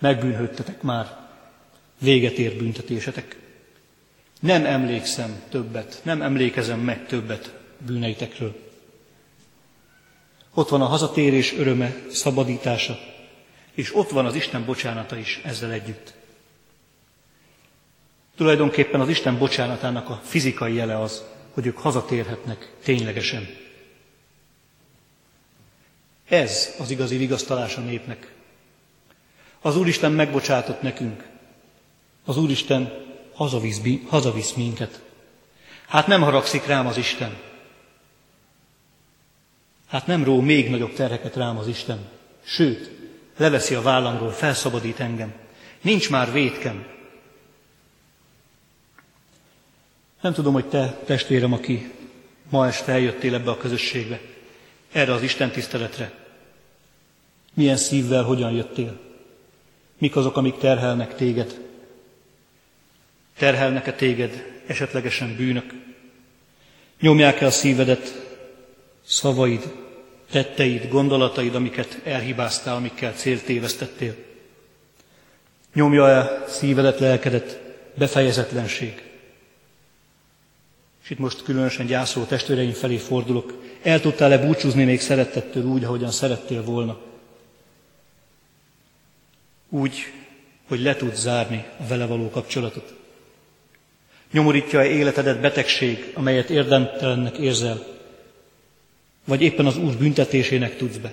Megbűnhődtetek 0.00 0.82
már, 0.82 1.16
véget 1.98 2.38
ér 2.38 2.56
büntetésetek. 2.56 3.36
Nem 4.44 4.66
emlékszem 4.66 5.42
többet, 5.48 6.00
nem 6.02 6.22
emlékezem 6.22 6.80
meg 6.80 7.06
többet 7.06 7.54
bűneitekről. 7.78 8.56
Ott 10.54 10.68
van 10.68 10.80
a 10.80 10.86
hazatérés 10.86 11.52
öröme, 11.52 11.94
szabadítása, 12.10 12.98
és 13.72 13.94
ott 13.94 14.10
van 14.10 14.26
az 14.26 14.34
Isten 14.34 14.64
bocsánata 14.64 15.16
is 15.16 15.40
ezzel 15.44 15.70
együtt. 15.70 16.14
Tulajdonképpen 18.36 19.00
az 19.00 19.08
Isten 19.08 19.38
bocsánatának 19.38 20.08
a 20.08 20.20
fizikai 20.24 20.74
jele 20.74 21.00
az, 21.00 21.24
hogy 21.50 21.66
ők 21.66 21.78
hazatérhetnek 21.78 22.72
ténylegesen. 22.82 23.48
Ez 26.28 26.74
az 26.78 26.90
igazi 26.90 27.16
vigasztalás 27.16 27.76
a 27.76 27.80
népnek. 27.80 28.32
Az 29.60 29.76
Úristen 29.76 30.12
megbocsátott 30.12 30.82
nekünk. 30.82 31.26
Az 32.24 32.36
Úristen 32.36 33.02
hazavisz, 33.34 33.80
hazavisz 34.08 34.52
minket. 34.52 35.02
Hát 35.86 36.06
nem 36.06 36.22
haragszik 36.22 36.66
rám 36.66 36.86
az 36.86 36.96
Isten. 36.96 37.36
Hát 39.86 40.06
nem 40.06 40.24
ró 40.24 40.40
még 40.40 40.70
nagyobb 40.70 40.92
terheket 40.92 41.36
rám 41.36 41.58
az 41.58 41.68
Isten. 41.68 41.98
Sőt, 42.42 42.90
leveszi 43.36 43.74
a 43.74 43.82
vállamról, 43.82 44.30
felszabadít 44.30 45.00
engem. 45.00 45.32
Nincs 45.80 46.10
már 46.10 46.32
vétkem. 46.32 46.86
Nem 50.20 50.32
tudom, 50.32 50.52
hogy 50.52 50.66
te, 50.66 50.98
testvérem, 51.06 51.52
aki 51.52 51.92
ma 52.48 52.66
este 52.66 52.92
eljöttél 52.92 53.34
ebbe 53.34 53.50
a 53.50 53.56
közösségbe, 53.56 54.20
erre 54.92 55.12
az 55.12 55.22
Isten 55.22 55.50
tiszteletre. 55.50 56.12
Milyen 57.54 57.76
szívvel, 57.76 58.22
hogyan 58.22 58.52
jöttél? 58.52 59.00
Mik 59.98 60.16
azok, 60.16 60.36
amik 60.36 60.56
terhelnek 60.56 61.14
téged? 61.14 61.60
Terhelnek-e 63.38 63.92
téged 63.92 64.62
esetlegesen 64.66 65.36
bűnök? 65.36 65.72
Nyomják 67.00 67.40
el 67.40 67.50
szívedet 67.50 68.24
szavaid, 69.06 69.72
tetteid, 70.30 70.88
gondolataid, 70.88 71.54
amiket 71.54 72.00
elhibáztál, 72.04 72.74
amikkel 72.74 73.12
célt 73.12 73.44
tévesztettél? 73.44 74.14
Nyomja 75.74 76.08
el 76.08 76.44
szívedet, 76.48 76.98
lelkedet 76.98 77.60
befejezetlenség? 77.94 79.02
És 81.02 81.10
itt 81.10 81.18
most 81.18 81.42
különösen 81.42 81.86
gyászoló 81.86 82.26
testvéreim 82.26 82.72
felé 82.72 82.96
fordulok. 82.96 83.62
El 83.82 84.00
tudtál-e 84.00 84.38
búcsúzni 84.38 84.84
még 84.84 85.00
szerettettől 85.00 85.64
úgy, 85.64 85.84
ahogyan 85.84 86.10
szerettél 86.10 86.64
volna? 86.64 87.00
Úgy, 89.68 90.12
hogy 90.68 90.80
le 90.80 90.96
tudsz 90.96 91.20
zárni 91.20 91.64
a 91.78 91.86
vele 91.86 92.06
való 92.06 92.30
kapcsolatot. 92.30 92.94
Nyomorítja-e 94.34 94.86
életedet 94.86 95.40
betegség, 95.40 96.10
amelyet 96.14 96.50
érdemtelennek 96.50 97.36
érzel? 97.36 97.86
Vagy 99.24 99.42
éppen 99.42 99.66
az 99.66 99.76
Úr 99.76 99.96
büntetésének 99.96 100.76
tudsz 100.76 100.96
be? 100.96 101.12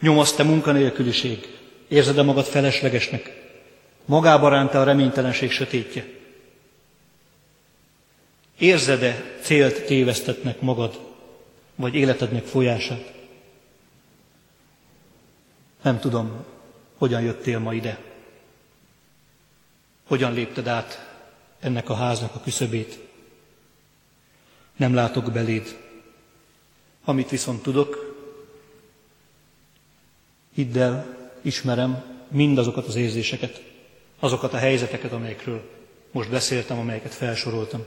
Nyomaszt 0.00 0.36
te 0.36 0.42
munkanélküliség? 0.42 1.58
Érzed-e 1.88 2.22
magad 2.22 2.44
feleslegesnek? 2.44 3.52
Magába 4.04 4.48
ránta 4.48 4.80
a 4.80 4.84
reménytelenség 4.84 5.50
sötétje? 5.50 6.06
Érzed-e 8.58 9.24
célt 9.42 9.84
tévesztetnek 9.84 10.60
magad, 10.60 11.00
vagy 11.74 11.94
életednek 11.94 12.44
folyását? 12.44 13.12
Nem 15.82 15.98
tudom, 15.98 16.44
hogyan 16.98 17.22
jöttél 17.22 17.58
ma 17.58 17.74
ide. 17.74 17.98
Hogyan 20.06 20.32
lépted 20.32 20.66
át 20.66 21.09
ennek 21.60 21.88
a 21.88 21.94
háznak 21.94 22.34
a 22.34 22.40
küszöbét. 22.40 22.98
Nem 24.76 24.94
látok 24.94 25.32
beléd. 25.32 25.78
Amit 27.04 27.30
viszont 27.30 27.62
tudok, 27.62 28.16
hidd 30.54 30.78
el, 30.78 31.16
ismerem 31.42 32.02
mindazokat 32.28 32.86
az 32.86 32.96
érzéseket, 32.96 33.62
azokat 34.18 34.52
a 34.52 34.56
helyzeteket, 34.56 35.12
amelyekről 35.12 35.70
most 36.10 36.30
beszéltem, 36.30 36.78
amelyeket 36.78 37.14
felsoroltam. 37.14 37.84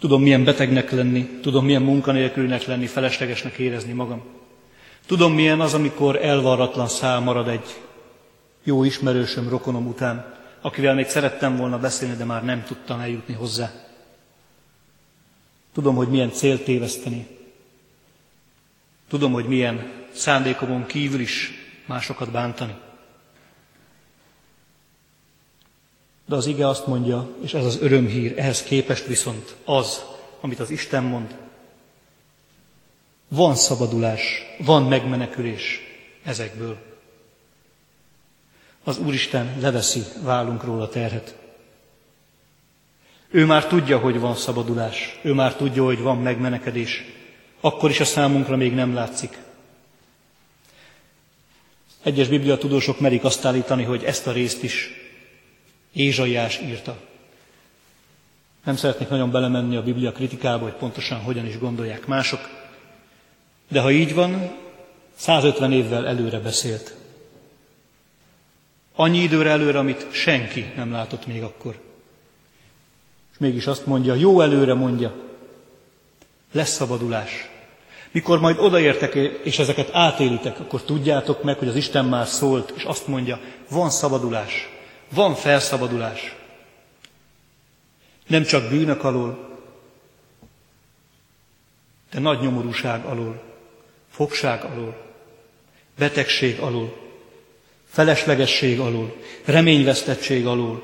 Tudom, 0.00 0.22
milyen 0.22 0.44
betegnek 0.44 0.90
lenni, 0.90 1.26
tudom, 1.42 1.64
milyen 1.64 1.82
munkanélkülnek 1.82 2.64
lenni, 2.64 2.86
feleslegesnek 2.86 3.56
érezni 3.56 3.92
magam. 3.92 4.22
Tudom, 5.06 5.32
milyen 5.34 5.60
az, 5.60 5.74
amikor 5.74 6.24
elvarratlan 6.24 6.88
szál 6.88 7.20
marad 7.20 7.48
egy 7.48 7.80
jó 8.62 8.84
ismerősöm, 8.84 9.48
rokonom 9.48 9.86
után, 9.86 10.41
akivel 10.62 10.94
még 10.94 11.08
szerettem 11.08 11.56
volna 11.56 11.78
beszélni, 11.78 12.16
de 12.16 12.24
már 12.24 12.44
nem 12.44 12.64
tudtam 12.64 13.00
eljutni 13.00 13.34
hozzá. 13.34 13.72
Tudom, 15.72 15.94
hogy 15.94 16.08
milyen 16.08 16.32
célt 16.32 16.64
téveszteni. 16.64 17.26
Tudom, 19.08 19.32
hogy 19.32 19.46
milyen 19.46 19.92
szándékomon 20.12 20.86
kívül 20.86 21.20
is 21.20 21.50
másokat 21.86 22.30
bántani. 22.30 22.74
De 26.26 26.34
az 26.34 26.46
ige 26.46 26.68
azt 26.68 26.86
mondja, 26.86 27.28
és 27.42 27.54
ez 27.54 27.64
az 27.64 27.78
örömhír, 27.80 28.38
ehhez 28.38 28.62
képest 28.62 29.06
viszont 29.06 29.56
az, 29.64 30.04
amit 30.40 30.60
az 30.60 30.70
Isten 30.70 31.02
mond, 31.04 31.36
van 33.28 33.54
szabadulás, 33.54 34.42
van 34.58 34.82
megmenekülés 34.82 35.80
ezekből. 36.22 36.91
Az 38.84 38.98
Úristen 38.98 39.56
leveszi 39.60 40.02
vállunkról 40.22 40.82
a 40.82 40.88
terhet. 40.88 41.36
Ő 43.30 43.46
már 43.46 43.66
tudja, 43.66 43.98
hogy 43.98 44.18
van 44.18 44.34
szabadulás, 44.34 45.18
ő 45.22 45.32
már 45.32 45.54
tudja, 45.54 45.84
hogy 45.84 45.98
van 45.98 46.18
megmenekedés, 46.18 47.04
akkor 47.60 47.90
is 47.90 48.00
a 48.00 48.04
számunkra 48.04 48.56
még 48.56 48.74
nem 48.74 48.94
látszik. 48.94 49.38
Egyes 52.02 52.28
bibliatudósok 52.28 53.00
merik 53.00 53.24
azt 53.24 53.44
állítani, 53.44 53.82
hogy 53.82 54.04
ezt 54.04 54.26
a 54.26 54.32
részt 54.32 54.62
is 54.62 54.90
Ézsaiás 55.92 56.60
írta. 56.60 56.96
Nem 58.64 58.76
szeretnék 58.76 59.08
nagyon 59.08 59.30
belemenni 59.30 59.76
a 59.76 59.82
Biblia 59.82 60.12
kritikába, 60.12 60.62
hogy 60.62 60.72
pontosan 60.72 61.20
hogyan 61.20 61.46
is 61.46 61.58
gondolják 61.58 62.06
mások, 62.06 62.40
de 63.68 63.80
ha 63.80 63.90
így 63.90 64.14
van, 64.14 64.50
150 65.14 65.72
évvel 65.72 66.06
előre 66.06 66.38
beszélt. 66.38 66.94
Annyi 69.02 69.18
időre 69.18 69.50
előre, 69.50 69.78
amit 69.78 70.06
senki 70.12 70.72
nem 70.76 70.92
látott 70.92 71.26
még 71.26 71.42
akkor. 71.42 71.80
És 73.32 73.38
mégis 73.38 73.66
azt 73.66 73.86
mondja, 73.86 74.14
jó 74.14 74.40
előre 74.40 74.74
mondja, 74.74 75.14
lesz 76.52 76.70
szabadulás. 76.70 77.48
Mikor 78.10 78.40
majd 78.40 78.58
odaértek, 78.58 79.14
és 79.44 79.58
ezeket 79.58 79.94
átélitek, 79.94 80.60
akkor 80.60 80.82
tudjátok 80.82 81.42
meg, 81.42 81.58
hogy 81.58 81.68
az 81.68 81.76
Isten 81.76 82.04
már 82.04 82.26
szólt, 82.26 82.72
és 82.76 82.82
azt 82.82 83.06
mondja, 83.06 83.40
van 83.70 83.90
szabadulás, 83.90 84.68
van 85.08 85.34
felszabadulás. 85.34 86.36
Nem 88.26 88.42
csak 88.42 88.68
bűnök 88.68 89.04
alól, 89.04 89.58
de 92.12 92.18
nagy 92.18 92.40
nyomorúság 92.40 93.04
alól, 93.04 93.42
fogság 94.10 94.64
alól, 94.64 94.96
betegség 95.98 96.58
alól, 96.58 97.01
feleslegesség 97.92 98.80
alól, 98.80 99.16
reményvesztettség 99.44 100.46
alól. 100.46 100.82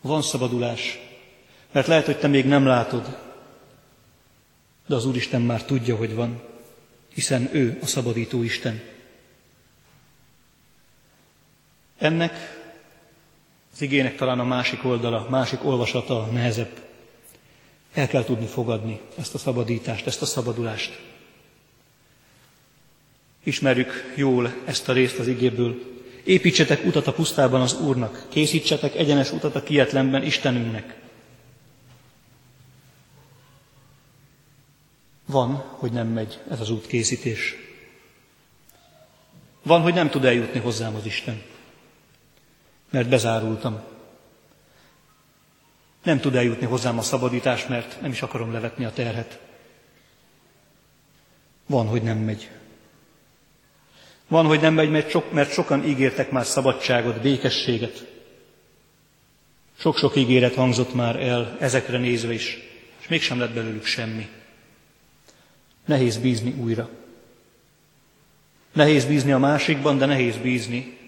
Van 0.00 0.22
szabadulás, 0.22 0.98
mert 1.72 1.86
lehet, 1.86 2.04
hogy 2.04 2.18
te 2.18 2.26
még 2.26 2.44
nem 2.44 2.66
látod, 2.66 3.18
de 4.86 4.94
az 4.94 5.06
Úristen 5.06 5.42
már 5.42 5.64
tudja, 5.64 5.96
hogy 5.96 6.14
van, 6.14 6.42
hiszen 7.14 7.48
ő 7.52 7.78
a 7.82 7.86
szabadító 7.86 8.42
Isten. 8.42 8.82
Ennek 11.98 12.32
az 13.72 13.82
igének 13.82 14.16
talán 14.16 14.38
a 14.38 14.44
másik 14.44 14.84
oldala, 14.84 15.26
másik 15.30 15.64
olvasata 15.64 16.26
nehezebb. 16.32 16.80
El 17.92 18.08
kell 18.08 18.24
tudni 18.24 18.46
fogadni 18.46 19.00
ezt 19.18 19.34
a 19.34 19.38
szabadítást, 19.38 20.06
ezt 20.06 20.22
a 20.22 20.26
szabadulást. 20.26 21.13
Ismerjük 23.44 24.12
jól 24.16 24.54
ezt 24.64 24.88
a 24.88 24.92
részt 24.92 25.18
az 25.18 25.26
igéből. 25.26 25.92
Építsetek 26.24 26.84
utat 26.84 27.06
a 27.06 27.12
pusztában 27.12 27.60
az 27.60 27.80
Úrnak, 27.80 28.26
készítsetek 28.28 28.94
egyenes 28.94 29.32
utat 29.32 29.54
a 29.54 29.62
kietlenben 29.62 30.22
Istenünknek. 30.22 30.96
Van, 35.26 35.54
hogy 35.54 35.92
nem 35.92 36.08
megy 36.08 36.40
ez 36.50 36.60
az 36.60 36.70
útkészítés. 36.70 37.54
Van, 39.62 39.80
hogy 39.80 39.94
nem 39.94 40.10
tud 40.10 40.24
eljutni 40.24 40.60
hozzám 40.60 40.94
az 40.94 41.06
Isten, 41.06 41.42
mert 42.90 43.08
bezárultam. 43.08 43.80
Nem 46.02 46.20
tud 46.20 46.34
eljutni 46.34 46.66
hozzám 46.66 46.98
a 46.98 47.02
szabadítás, 47.02 47.66
mert 47.66 48.00
nem 48.00 48.10
is 48.10 48.22
akarom 48.22 48.52
levetni 48.52 48.84
a 48.84 48.92
terhet. 48.92 49.40
Van, 51.66 51.86
hogy 51.86 52.02
nem 52.02 52.18
megy. 52.18 52.50
Van, 54.28 54.46
hogy 54.46 54.60
nem 54.60 54.74
megy, 54.74 54.90
mert, 54.90 55.10
sok, 55.10 55.32
mert 55.32 55.52
sokan 55.52 55.84
ígértek 55.84 56.30
már 56.30 56.44
szabadságot, 56.44 57.20
békességet. 57.20 58.06
Sok-sok 59.78 60.16
ígéret 60.16 60.54
hangzott 60.54 60.94
már 60.94 61.16
el 61.16 61.56
ezekre 61.60 61.98
nézve 61.98 62.32
is, 62.32 62.58
és 63.00 63.08
mégsem 63.08 63.38
lett 63.38 63.54
belőlük 63.54 63.84
semmi. 63.84 64.28
Nehéz 65.84 66.18
bízni 66.18 66.54
újra. 66.60 66.88
Nehéz 68.72 69.04
bízni 69.04 69.32
a 69.32 69.38
másikban, 69.38 69.98
de 69.98 70.06
nehéz 70.06 70.36
bízni 70.36 70.98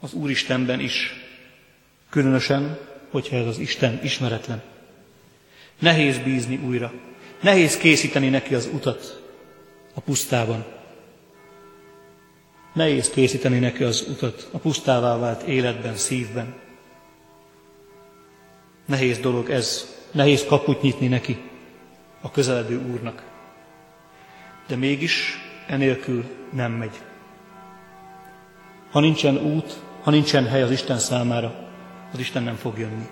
az 0.00 0.12
Úristenben 0.12 0.80
is. 0.80 1.14
Különösen, 2.08 2.78
hogyha 3.10 3.36
ez 3.36 3.46
az 3.46 3.58
Isten 3.58 4.00
ismeretlen. 4.02 4.62
Nehéz 5.78 6.18
bízni 6.18 6.56
újra. 6.56 6.92
Nehéz 7.40 7.76
készíteni 7.76 8.28
neki 8.28 8.54
az 8.54 8.68
utat 8.72 9.22
a 9.94 10.00
pusztában. 10.00 10.79
Nehéz 12.72 13.10
készíteni 13.10 13.58
neki 13.58 13.84
az 13.84 14.06
utat 14.08 14.48
a 14.52 14.58
pusztává 14.58 15.16
vált 15.16 15.42
életben, 15.42 15.96
szívben. 15.96 16.54
Nehéz 18.86 19.18
dolog 19.18 19.50
ez, 19.50 19.96
nehéz 20.12 20.44
kaput 20.44 20.82
nyitni 20.82 21.06
neki, 21.06 21.38
a 22.20 22.30
közeledő 22.30 22.80
Úrnak. 22.92 23.22
De 24.66 24.76
mégis 24.76 25.38
enélkül 25.66 26.24
nem 26.52 26.72
megy. 26.72 27.00
Ha 28.90 29.00
nincsen 29.00 29.36
út, 29.36 29.80
ha 30.02 30.10
nincsen 30.10 30.46
hely 30.46 30.62
az 30.62 30.70
Isten 30.70 30.98
számára, 30.98 31.68
az 32.12 32.18
Isten 32.18 32.42
nem 32.42 32.56
fog 32.56 32.78
jönni. 32.78 33.08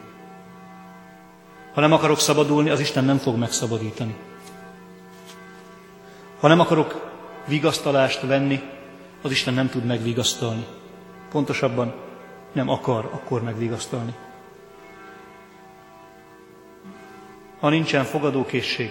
Ha 1.75 1.81
nem 1.81 1.92
akarok 1.92 2.18
szabadulni, 2.18 2.71
az 2.71 2.81
Isten 2.81 3.05
nem 3.05 3.16
fog 3.16 3.37
megszabadítani. 3.37 4.16
Ha 6.40 6.49
nem 6.49 6.61
akarok 6.61 7.11
vigasztalást 7.47 8.21
venni, 8.21 8.62
az 9.22 9.31
Isten 9.31 9.54
nem 9.54 9.68
tud 9.68 9.85
megvigasztalni. 9.85 10.66
Pontosabban 11.31 11.94
nem 12.52 12.68
akar 12.68 13.04
akkor 13.04 13.42
megvigasztalni. 13.42 14.14
Ha 17.61 17.68
nincsen 17.68 18.04
fogadókészség, 18.04 18.90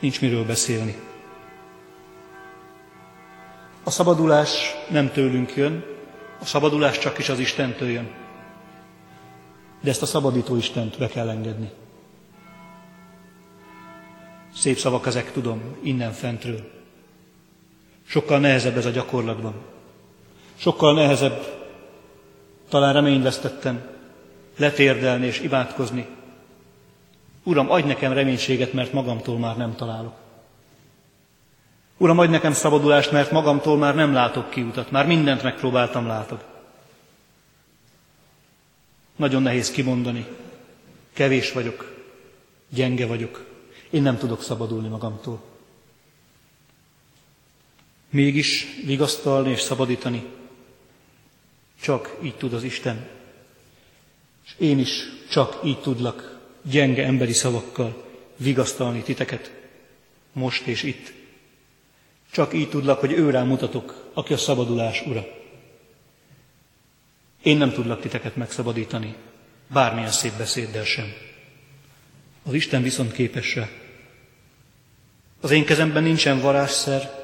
nincs 0.00 0.20
miről 0.20 0.46
beszélni. 0.46 0.96
A 3.84 3.90
szabadulás 3.90 4.74
nem 4.90 5.10
tőlünk 5.10 5.56
jön, 5.56 5.84
a 6.40 6.44
szabadulás 6.44 6.98
csak 6.98 7.18
is 7.18 7.28
az 7.28 7.38
Istentől 7.38 7.88
jön. 7.88 8.10
De 9.80 9.90
ezt 9.90 10.02
a 10.02 10.06
szabadító 10.06 10.56
Istent 10.56 10.98
be 10.98 11.06
kell 11.06 11.28
engedni. 11.28 11.70
Szép 14.54 14.78
szavak 14.78 15.06
ezek, 15.06 15.32
tudom, 15.32 15.76
innen 15.82 16.12
fentről. 16.12 16.81
Sokkal 18.12 18.38
nehezebb 18.38 18.76
ez 18.76 18.86
a 18.86 18.90
gyakorlatban. 18.90 19.54
Sokkal 20.56 20.94
nehezebb, 20.94 21.68
talán 22.68 22.92
reményvesztettem, 22.92 23.88
letérdelni 24.56 25.26
és 25.26 25.40
imádkozni. 25.40 26.06
Uram, 27.42 27.70
adj 27.70 27.86
nekem 27.86 28.12
reménységet, 28.12 28.72
mert 28.72 28.92
magamtól 28.92 29.38
már 29.38 29.56
nem 29.56 29.74
találok. 29.76 30.14
Uram, 31.96 32.18
adj 32.18 32.30
nekem 32.30 32.52
szabadulást, 32.52 33.10
mert 33.10 33.30
magamtól 33.30 33.76
már 33.76 33.94
nem 33.94 34.12
látok 34.12 34.50
kiutat, 34.50 34.90
már 34.90 35.06
mindent 35.06 35.42
megpróbáltam, 35.42 36.06
látod. 36.06 36.44
Nagyon 39.16 39.42
nehéz 39.42 39.70
kimondani. 39.70 40.26
Kevés 41.12 41.52
vagyok, 41.52 41.96
gyenge 42.68 43.06
vagyok, 43.06 43.44
én 43.90 44.02
nem 44.02 44.18
tudok 44.18 44.42
szabadulni 44.42 44.88
magamtól. 44.88 45.51
Mégis 48.12 48.66
vigasztalni 48.84 49.50
és 49.50 49.60
szabadítani 49.60 50.24
csak 51.80 52.16
így 52.22 52.34
tud 52.34 52.52
az 52.52 52.62
Isten. 52.62 53.08
És 54.44 54.54
én 54.58 54.78
is 54.78 54.90
csak 55.30 55.60
így 55.64 55.80
tudlak 55.80 56.40
gyenge 56.62 57.04
emberi 57.04 57.32
szavakkal 57.32 58.04
vigasztalni 58.36 59.02
titeket, 59.02 59.52
most 60.32 60.66
és 60.66 60.82
itt. 60.82 61.12
Csak 62.32 62.52
így 62.54 62.68
tudlak, 62.68 63.00
hogy 63.00 63.12
ő 63.12 63.30
rá 63.30 63.42
mutatok, 63.42 64.10
aki 64.12 64.32
a 64.32 64.36
szabadulás 64.36 65.02
ura. 65.06 65.26
Én 67.42 67.56
nem 67.56 67.72
tudlak 67.72 68.00
titeket 68.00 68.36
megszabadítani, 68.36 69.14
bármilyen 69.68 70.10
szép 70.10 70.32
beszéddel 70.32 70.84
sem. 70.84 71.12
Az 72.42 72.54
Isten 72.54 72.82
viszont 72.82 73.12
képes 73.12 73.54
rá. 73.54 73.68
Az 75.40 75.50
én 75.50 75.64
kezemben 75.64 76.02
nincsen 76.02 76.40
varázsszer, 76.40 77.21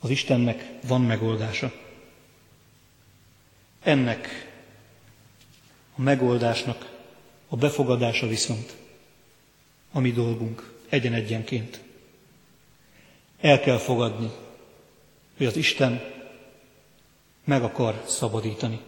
az 0.00 0.10
Istennek 0.10 0.72
van 0.86 1.00
megoldása. 1.00 1.72
Ennek 3.82 4.50
a 5.96 6.00
megoldásnak 6.00 6.94
a 7.48 7.56
befogadása 7.56 8.26
viszont 8.26 8.76
a 9.92 10.00
mi 10.00 10.12
dolgunk 10.12 10.72
egyen-egyenként. 10.88 11.80
El 13.40 13.60
kell 13.60 13.78
fogadni, 13.78 14.30
hogy 15.36 15.46
az 15.46 15.56
Isten 15.56 16.14
meg 17.44 17.62
akar 17.62 18.02
szabadítani. 18.06 18.80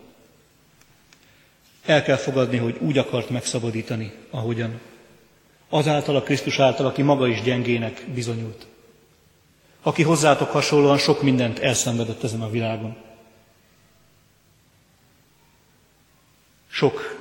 El 1.85 2.03
kell 2.03 2.17
fogadni, 2.17 2.57
hogy 2.57 2.77
úgy 2.81 2.99
akart 2.99 3.31
megszabadítani, 3.31 4.13
ahogyan. 4.31 4.81
Azáltal 5.69 6.17
a 6.17 6.23
Krisztus 6.23 6.59
által, 6.59 6.87
aki 6.87 7.03
maga 7.03 7.29
is 7.29 7.43
gyengének 7.43 8.05
bizonyult. 8.15 8.67
Aki 9.83 10.03
hozzátok 10.03 10.51
hasonlóan 10.51 10.99
sok 10.99 11.23
mindent 11.23 11.59
elszenvedett 11.59 12.23
ezen 12.23 12.43
a 12.43 12.51
világon. 12.51 12.97
Sok 16.71 17.17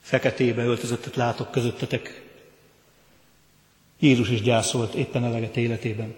feketébe 0.00 0.62
öltözöttet 0.64 1.16
látok 1.16 1.50
közöttetek. 1.50 2.22
Jézus 3.98 4.28
is 4.28 4.42
gyászolt 4.42 4.94
éppen 4.94 5.24
eleget 5.24 5.56
életében. 5.56 6.14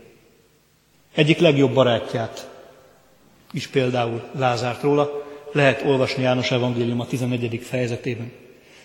Egyik 1.14 1.38
legjobb 1.38 1.72
barátját 1.72 2.50
is 3.52 3.66
például 3.66 4.28
Lázárt 4.32 4.82
róla 4.82 5.24
lehet 5.52 5.82
olvasni 5.82 6.22
János 6.22 6.50
Evangélium 6.50 7.00
a 7.00 7.06
11. 7.06 7.60
fejezetében. 7.62 8.32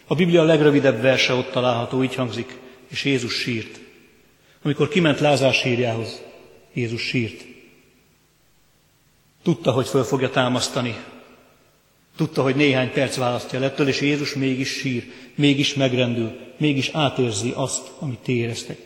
A 0.08 0.16
Biblia 0.16 0.44
legrövidebb 0.44 1.02
verse 1.02 1.34
ott 1.34 1.52
található, 1.52 2.04
így 2.04 2.16
hangzik, 2.16 2.58
és 2.88 3.06
Jézus 3.06 3.34
sírt. 3.34 3.80
Amikor 4.64 4.88
kiment 4.88 5.20
Lázár 5.20 5.54
sírjához, 5.54 6.22
Jézus 6.74 7.02
sírt. 7.02 7.46
Tudta, 9.44 9.72
hogy 9.72 9.88
föl 9.88 10.04
fogja 10.04 10.30
támasztani. 10.30 10.96
Tudta, 12.16 12.42
hogy 12.42 12.56
néhány 12.56 12.92
perc 12.92 13.16
választja 13.16 13.60
lettől, 13.60 13.88
és 13.88 14.02
Jézus 14.02 14.34
mégis 14.34 14.70
sír, 14.70 15.12
mégis 15.36 15.74
megrendül, 15.74 16.40
mégis 16.58 16.90
átérzi 16.94 17.52
azt, 17.56 17.92
amit 18.00 18.20
ti 18.20 18.36
éreztek. 18.36 18.78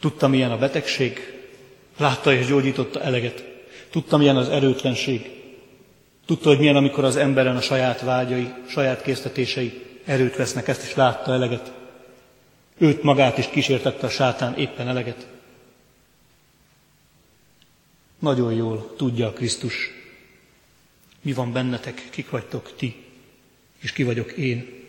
Tudta, 0.00 0.28
milyen 0.28 0.50
a 0.50 0.58
betegség, 0.58 1.42
látta 1.96 2.32
és 2.32 2.46
gyógyította 2.46 3.00
eleget. 3.00 3.44
Tudta, 3.90 4.16
milyen 4.16 4.36
az 4.36 4.48
erőtlenség. 4.48 5.30
Tudta, 6.26 6.48
hogy 6.48 6.58
milyen, 6.58 6.76
amikor 6.76 7.04
az 7.04 7.16
emberen 7.16 7.56
a 7.56 7.60
saját 7.60 8.00
vágyai, 8.00 8.52
saját 8.68 9.02
késztetései 9.02 9.82
erőt 10.04 10.36
vesznek, 10.36 10.68
ezt 10.68 10.84
is 10.84 10.94
látta 10.94 11.32
eleget. 11.32 11.72
Őt 12.82 13.02
magát 13.02 13.38
is 13.38 13.48
kísértette 13.48 14.06
a 14.06 14.10
sátán 14.10 14.56
éppen 14.58 14.88
eleget. 14.88 15.26
Nagyon 18.18 18.52
jól 18.52 18.94
tudja 18.96 19.26
a 19.26 19.32
Krisztus, 19.32 19.90
mi 21.20 21.32
van 21.32 21.52
bennetek, 21.52 22.08
kik 22.10 22.30
vagytok 22.30 22.76
ti, 22.76 23.04
és 23.78 23.92
ki 23.92 24.02
vagyok 24.02 24.32
én. 24.32 24.84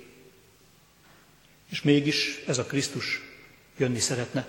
És 1.70 1.82
mégis 1.82 2.44
ez 2.48 2.58
a 2.58 2.66
Krisztus 2.66 3.22
jönni 3.78 4.00
szeretne, 4.00 4.48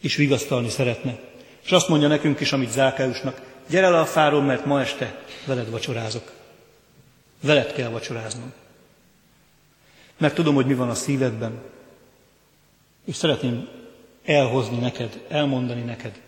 és 0.00 0.16
vigasztalni 0.16 0.68
szeretne. 0.68 1.20
És 1.62 1.72
azt 1.72 1.88
mondja 1.88 2.08
nekünk 2.08 2.40
is, 2.40 2.52
amit 2.52 2.70
Zákáusnak, 2.70 3.40
gyere 3.68 3.88
le 3.88 3.98
a 3.98 4.06
fáról, 4.06 4.42
mert 4.42 4.64
ma 4.64 4.80
este 4.80 5.24
veled 5.46 5.70
vacsorázok. 5.70 6.32
Veled 7.40 7.72
kell 7.72 7.88
vacsoráznom. 7.88 8.52
Mert 10.16 10.34
tudom, 10.34 10.54
hogy 10.54 10.66
mi 10.66 10.74
van 10.74 10.90
a 10.90 10.94
szívedben, 10.94 11.74
és 13.06 13.16
szeretném 13.16 13.68
elhozni 14.24 14.78
neked, 14.78 15.24
elmondani 15.28 15.82
neked 15.82 16.20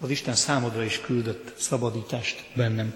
az 0.00 0.10
Isten 0.10 0.34
számodra 0.34 0.84
is 0.84 1.00
küldött 1.00 1.52
szabadítást 1.56 2.44
bennem. 2.54 2.94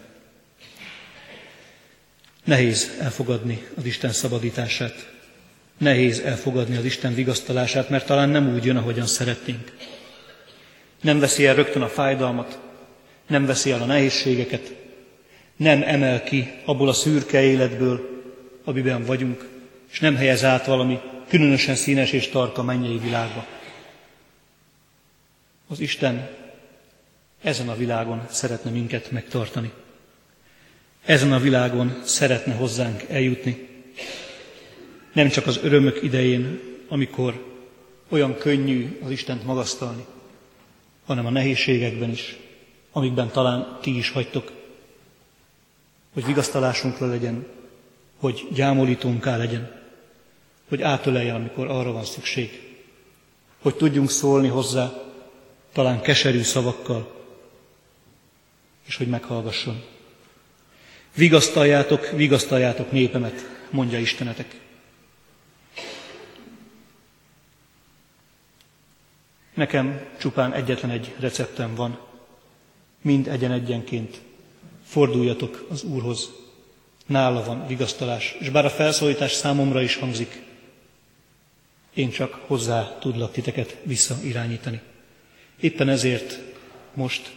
Nehéz 2.44 2.96
elfogadni 3.00 3.66
az 3.76 3.84
Isten 3.84 4.12
szabadítását. 4.12 5.12
Nehéz 5.78 6.18
elfogadni 6.18 6.76
az 6.76 6.84
Isten 6.84 7.14
vigasztalását, 7.14 7.88
mert 7.88 8.06
talán 8.06 8.28
nem 8.28 8.54
úgy 8.54 8.64
jön, 8.64 8.76
ahogyan 8.76 9.06
szeretnénk. 9.06 9.76
Nem 11.00 11.18
veszi 11.18 11.46
el 11.46 11.54
rögtön 11.54 11.82
a 11.82 11.88
fájdalmat, 11.88 12.58
nem 13.26 13.46
veszi 13.46 13.70
el 13.70 13.82
a 13.82 13.86
nehézségeket, 13.86 14.74
nem 15.56 15.82
emel 15.82 16.22
ki 16.22 16.52
abból 16.64 16.88
a 16.88 16.92
szürke 16.92 17.42
életből, 17.42 18.22
amiben 18.64 19.04
vagyunk, 19.04 19.48
és 19.90 20.00
nem 20.00 20.16
helyez 20.16 20.44
át 20.44 20.66
valami 20.66 21.00
különösen 21.28 21.74
színes 21.74 22.12
és 22.12 22.28
tarka 22.28 22.62
mennyei 22.62 22.98
világba. 22.98 23.46
Az 25.68 25.80
Isten 25.80 26.28
ezen 27.42 27.68
a 27.68 27.76
világon 27.76 28.26
szeretne 28.30 28.70
minket 28.70 29.10
megtartani. 29.10 29.72
Ezen 31.04 31.32
a 31.32 31.38
világon 31.38 32.00
szeretne 32.04 32.54
hozzánk 32.54 33.02
eljutni. 33.08 33.68
Nem 35.12 35.28
csak 35.28 35.46
az 35.46 35.60
örömök 35.62 36.02
idején, 36.02 36.60
amikor 36.88 37.46
olyan 38.08 38.36
könnyű 38.36 38.98
az 39.04 39.10
Istent 39.10 39.44
magasztalni, 39.44 40.04
hanem 41.06 41.26
a 41.26 41.30
nehézségekben 41.30 42.10
is, 42.10 42.36
amikben 42.92 43.30
talán 43.30 43.78
ti 43.80 43.96
is 43.96 44.10
hagytok, 44.10 44.52
hogy 46.12 46.24
vigasztalásunkra 46.24 47.06
legyen, 47.06 47.46
hogy 48.16 48.46
gyámolítónká 48.52 49.36
legyen, 49.36 49.77
hogy 50.68 50.82
átöleljen, 50.82 51.34
amikor 51.34 51.66
arra 51.66 51.92
van 51.92 52.04
szükség, 52.04 52.68
hogy 53.62 53.74
tudjunk 53.74 54.10
szólni 54.10 54.48
hozzá, 54.48 54.92
talán 55.72 56.00
keserű 56.00 56.42
szavakkal, 56.42 57.16
és 58.86 58.96
hogy 58.96 59.08
meghallgasson. 59.08 59.82
Vigasztaljátok, 61.14 62.10
vigasztaljátok 62.10 62.92
népemet, 62.92 63.46
mondja 63.70 63.98
Istenetek. 63.98 64.60
Nekem 69.54 70.00
csupán 70.18 70.52
egyetlen 70.52 70.90
egy 70.90 71.14
receptem 71.18 71.74
van. 71.74 71.98
Mind 73.02 73.28
egyen-egyenként 73.28 74.20
forduljatok 74.84 75.66
az 75.70 75.82
Úrhoz. 75.82 76.30
Nála 77.06 77.44
van 77.44 77.66
vigasztalás, 77.66 78.36
és 78.40 78.50
bár 78.50 78.64
a 78.64 78.70
felszólítás 78.70 79.32
számomra 79.32 79.82
is 79.82 79.96
hangzik, 79.96 80.42
én 81.98 82.10
csak 82.10 82.34
hozzá 82.46 82.98
tudlak 83.00 83.32
titeket 83.32 83.76
visszairányítani. 83.82 84.80
Éppen 85.60 85.88
ezért 85.88 86.38
most 86.94 87.32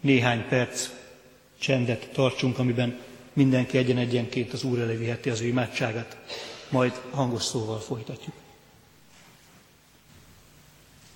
néhány 0.00 0.48
perc 0.48 0.88
csendet 1.58 2.08
tartsunk, 2.12 2.58
amiben 2.58 2.98
mindenki 3.32 3.78
egyen-egyenként 3.78 4.52
az 4.52 4.62
Úr 4.62 4.78
elé 4.78 4.96
viheti 4.96 5.30
az 5.30 5.40
ő 5.40 5.46
imádságát, 5.46 6.16
majd 6.68 7.00
hangos 7.10 7.42
szóval 7.42 7.78
folytatjuk. 7.78 8.34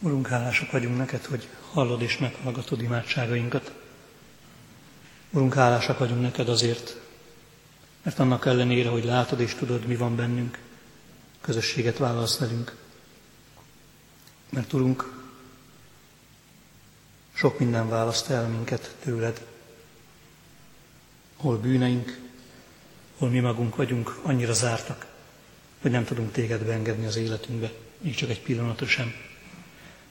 Urunk, 0.00 0.26
hálásak 0.26 0.70
vagyunk 0.70 0.96
neked, 0.96 1.24
hogy 1.24 1.48
hallod 1.72 2.02
és 2.02 2.18
meghallgatod 2.18 2.82
imádságainkat. 2.82 3.72
Urunk, 5.30 5.54
hálásak 5.54 5.98
vagyunk 5.98 6.20
neked 6.20 6.48
azért, 6.48 6.96
mert 8.02 8.18
annak 8.18 8.46
ellenére, 8.46 8.88
hogy 8.88 9.04
látod 9.04 9.40
és 9.40 9.54
tudod, 9.54 9.86
mi 9.86 9.96
van 9.96 10.16
bennünk, 10.16 10.58
közösséget 11.44 11.98
válasz 11.98 12.38
velünk. 12.38 12.74
Mert 14.50 14.72
Urunk, 14.72 15.22
sok 17.32 17.58
minden 17.58 17.88
választ 17.88 18.30
el 18.30 18.48
minket 18.48 18.94
tőled. 19.02 19.46
Hol 21.36 21.58
bűneink, 21.58 22.18
hol 23.18 23.28
mi 23.28 23.40
magunk 23.40 23.76
vagyunk 23.76 24.18
annyira 24.22 24.52
zártak, 24.52 25.06
hogy 25.80 25.90
nem 25.90 26.04
tudunk 26.04 26.32
téged 26.32 26.64
beengedni 26.64 27.06
az 27.06 27.16
életünkbe, 27.16 27.72
még 27.98 28.14
csak 28.14 28.30
egy 28.30 28.42
pillanatra 28.42 28.86
sem. 28.86 29.14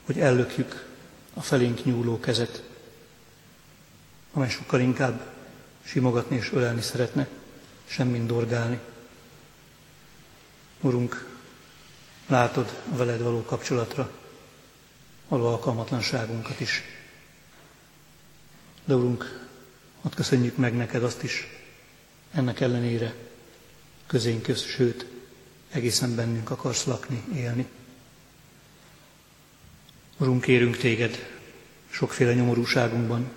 Hogy 0.06 0.20
ellökjük 0.20 0.88
a 1.34 1.42
felénk 1.42 1.86
nyúló 1.86 2.20
kezet, 2.20 2.64
amely 4.34 4.50
sokkal 4.50 4.80
inkább 4.80 5.34
simogatni 5.84 6.36
és 6.36 6.52
ölelni 6.52 6.82
szeretne, 6.82 7.28
sem 7.86 8.28
dorgálni. 8.28 8.80
Urunk, 10.84 11.28
látod 12.28 12.82
a 12.92 12.96
veled 12.96 13.22
való 13.22 13.42
kapcsolatra 13.44 14.12
való 15.28 15.46
alkalmatlanságunkat 15.48 16.60
is. 16.60 16.82
De 18.86 18.96
Urunk, 18.96 19.48
hadd 20.02 20.16
köszönjük 20.16 20.58
meg 20.58 20.76
neked 20.76 21.04
azt 21.04 21.24
is, 21.24 21.48
ennek 22.32 22.60
ellenére 22.60 23.16
közénk 24.08 24.42
köz, 24.44 24.62
sőt, 24.64 25.06
egészen 25.72 26.16
bennünk 26.16 26.50
akarsz 26.50 26.84
lakni, 26.84 27.24
élni. 27.36 27.68
Urunk, 30.18 30.42
kérünk 30.42 30.78
téged 30.78 31.30
sokféle 31.90 32.34
nyomorúságunkban, 32.34 33.32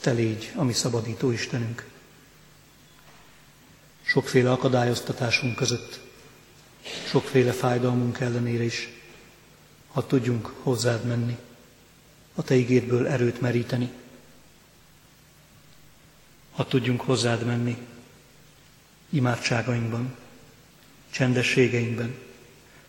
te 0.00 0.10
légy 0.10 0.52
a 0.54 0.62
mi 0.62 0.72
szabadító 0.72 1.30
Istenünk 1.30 1.89
sokféle 4.10 4.52
akadályoztatásunk 4.52 5.56
között, 5.56 6.00
sokféle 7.06 7.52
fájdalmunk 7.52 8.20
ellenére 8.20 8.62
is, 8.62 8.88
ha 9.92 10.06
tudjunk 10.06 10.46
hozzád 10.62 11.04
menni, 11.04 11.36
a 12.34 12.42
Te 12.42 12.54
ígédből 12.54 13.06
erőt 13.06 13.40
meríteni, 13.40 13.90
ha 16.50 16.66
tudjunk 16.66 17.00
hozzád 17.00 17.44
menni 17.46 17.76
imádságainkban, 19.10 20.16
csendességeinkben, 21.10 22.14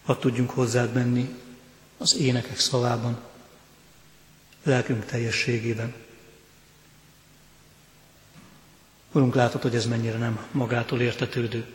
ha 0.03 0.19
tudjunk 0.19 0.49
hozzád 0.49 0.93
menni 0.93 1.29
az 1.97 2.15
énekek 2.15 2.59
szavában, 2.59 3.21
lelkünk 4.63 5.05
teljességében. 5.05 5.93
Urunk, 9.11 9.35
látod, 9.35 9.61
hogy 9.61 9.75
ez 9.75 9.85
mennyire 9.85 10.17
nem 10.17 10.45
magától 10.51 11.01
értetődő, 11.01 11.65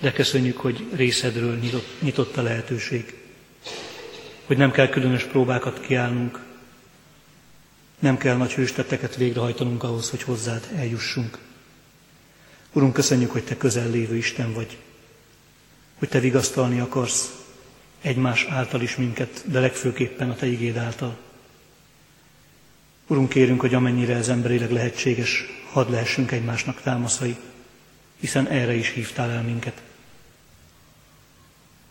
de 0.00 0.12
köszönjük, 0.12 0.56
hogy 0.58 0.86
részedről 0.92 1.56
nyitott, 1.56 1.86
nyitott 2.00 2.36
a 2.36 2.42
lehetőség, 2.42 3.14
hogy 4.46 4.56
nem 4.56 4.70
kell 4.70 4.88
különös 4.88 5.22
próbákat 5.24 5.80
kiállnunk, 5.80 6.44
nem 7.98 8.16
kell 8.16 8.36
nagy 8.36 8.52
hőstetteket 8.52 9.16
végrehajtanunk 9.16 9.82
ahhoz, 9.82 10.10
hogy 10.10 10.22
hozzád 10.22 10.68
eljussunk. 10.74 11.38
Urunk, 12.72 12.92
köszönjük, 12.92 13.30
hogy 13.30 13.44
Te 13.44 13.56
közel 13.56 13.90
lévő 13.90 14.16
Isten 14.16 14.52
vagy, 14.52 14.76
hogy 15.98 16.08
Te 16.08 16.20
vigasztalni 16.20 16.80
akarsz 16.80 17.30
egymás 18.00 18.44
által 18.44 18.80
is 18.80 18.96
minket, 18.96 19.42
de 19.44 19.60
legfőképpen 19.60 20.30
a 20.30 20.34
Te 20.34 20.46
igéd 20.46 20.76
által. 20.76 21.16
Urunk, 23.06 23.28
kérünk, 23.28 23.60
hogy 23.60 23.74
amennyire 23.74 24.14
ez 24.14 24.28
emberileg 24.28 24.70
lehetséges, 24.70 25.44
hadd 25.72 25.90
lehessünk 25.90 26.30
egymásnak 26.30 26.80
támaszai, 26.82 27.36
hiszen 28.20 28.48
erre 28.48 28.74
is 28.74 28.90
hívtál 28.90 29.30
el 29.30 29.42
minket. 29.42 29.82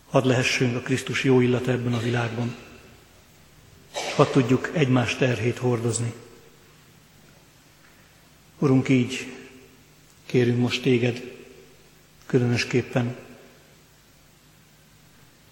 Hadd 0.09 0.27
lehessünk 0.27 0.75
a 0.75 0.79
Krisztus 0.79 1.23
jó 1.23 1.41
illata 1.41 1.71
ebben 1.71 1.93
a 1.93 1.99
világban, 1.99 2.55
és 3.91 4.13
hadd 4.13 4.31
tudjuk 4.31 4.71
egymás 4.73 5.15
terhét 5.15 5.57
hordozni. 5.57 6.13
Urunk, 8.59 8.89
így 8.89 9.33
kérünk 10.25 10.59
most 10.59 10.81
téged, 10.81 11.33
különösképpen 12.25 13.15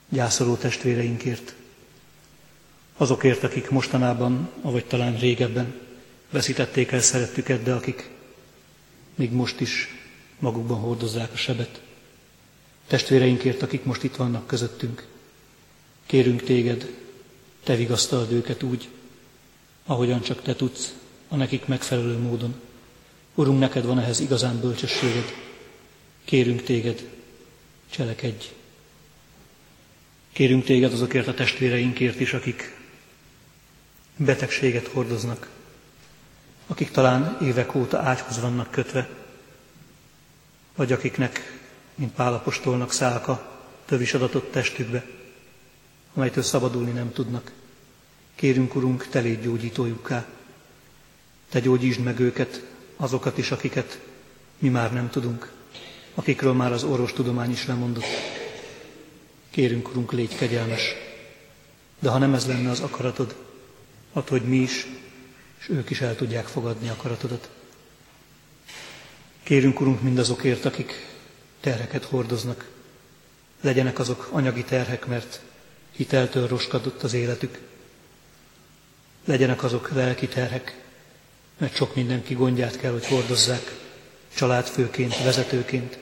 gyászoló 0.10 0.56
testvéreinkért, 0.56 1.56
azokért, 2.98 3.44
akik 3.44 3.70
mostanában, 3.70 4.50
avagy 4.62 4.86
talán 4.86 5.18
régebben 5.18 5.74
veszítették 6.30 6.92
el 6.92 7.02
szerettüket, 7.02 7.64
de 7.64 7.74
akik 7.74 8.10
még 9.16 9.32
most 9.32 9.60
is 9.60 9.88
magukban 10.40 10.80
hordozzák 10.80 11.32
a 11.34 11.38
sebet. 11.38 11.82
Testvéreinkért, 12.88 13.62
akik 13.62 13.84
most 13.84 14.04
itt 14.04 14.16
vannak 14.16 14.48
közöttünk, 14.48 15.08
kérünk 16.06 16.44
téged, 16.44 16.90
te 17.64 17.76
vigasztald 17.76 18.32
őket 18.32 18.64
úgy, 18.64 18.90
ahogyan 19.86 20.22
csak 20.22 20.42
te 20.42 20.56
tudsz, 20.56 20.94
a 21.28 21.36
nekik 21.36 21.66
megfelelő 21.66 22.18
módon. 22.18 22.56
Urunk, 23.36 23.60
neked 23.60 23.86
van 23.86 24.00
ehhez 24.00 24.20
igazán 24.20 24.60
bölcsességed. 24.60 25.34
Kérünk 26.24 26.64
téged, 26.64 27.10
cselekedj. 27.90 28.46
Kérünk 30.32 30.64
téged 30.64 30.94
azokért 30.94 31.28
a 31.28 31.34
testvéreinkért 31.34 32.20
is, 32.20 32.34
akik 32.34 32.83
betegséget 34.18 34.88
hordoznak, 34.88 35.50
akik 36.68 36.92
talán 36.92 37.38
évek 37.42 37.76
óta 37.76 38.00
ágyhoz 38.00 38.42
vannak 38.42 38.72
kötve, 38.72 39.10
vagy 40.76 40.92
akiknek, 40.92 41.60
mint 41.96 42.14
Pálapostolnak 42.14 42.92
szálka, 42.92 43.62
tövis 43.86 44.14
adatott 44.14 44.52
testükbe, 44.52 45.06
amelytől 46.14 46.44
szabadulni 46.44 46.92
nem 46.92 47.12
tudnak. 47.12 47.52
Kérünk, 48.36 48.76
Urunk, 48.76 49.08
te 49.08 49.20
légy 49.20 49.42
gyógyítójukká. 49.42 50.26
Te 51.50 51.60
gyógyítsd 51.60 52.00
meg 52.00 52.20
őket, 52.20 52.66
azokat 52.96 53.38
is, 53.38 53.52
akiket 53.52 54.00
mi 54.58 54.70
már 54.70 54.94
nem 54.94 55.10
tudunk, 55.10 55.52
akikről 56.16 56.54
már 56.54 56.72
az 56.72 56.84
orvostudomány 56.84 57.52
is 57.52 57.66
lemondott. 57.66 58.06
Kérünk, 59.50 59.90
Urunk, 59.90 60.12
légy 60.12 60.36
kegyelmes. 60.36 60.94
De 62.00 62.10
ha 62.10 62.18
nem 62.18 62.34
ez 62.34 62.48
lenne 62.48 62.70
az 62.70 62.80
akaratod, 62.80 63.36
attól, 64.14 64.40
hogy 64.40 64.48
mi 64.48 64.56
is, 64.56 64.88
és 65.60 65.70
ők 65.70 65.90
is 65.90 66.02
el 66.02 66.16
tudják 66.16 66.46
fogadni 66.46 66.90
akaratodat. 66.90 67.50
Kérünk, 69.44 69.80
Urunk, 69.80 70.02
mindazokért, 70.02 70.66
akik 70.66 71.08
terheket 71.60 72.04
hordoznak. 72.04 72.70
Legyenek 73.62 74.00
azok 74.00 74.30
anyagi 74.32 74.64
terhek, 74.64 75.06
mert 75.06 75.42
hiteltől 75.92 76.48
roskadott 76.48 77.04
az 77.04 77.14
életük. 77.14 77.60
Legyenek 79.26 79.64
azok 79.64 79.90
lelki 79.90 80.28
terhek, 80.28 80.82
mert 81.58 81.76
sok 81.76 81.96
mindenki 81.96 82.34
gondját 82.34 82.78
kell, 82.78 82.92
hogy 82.92 83.06
hordozzák, 83.06 83.76
családfőként, 84.36 85.24
vezetőként. 85.24 85.98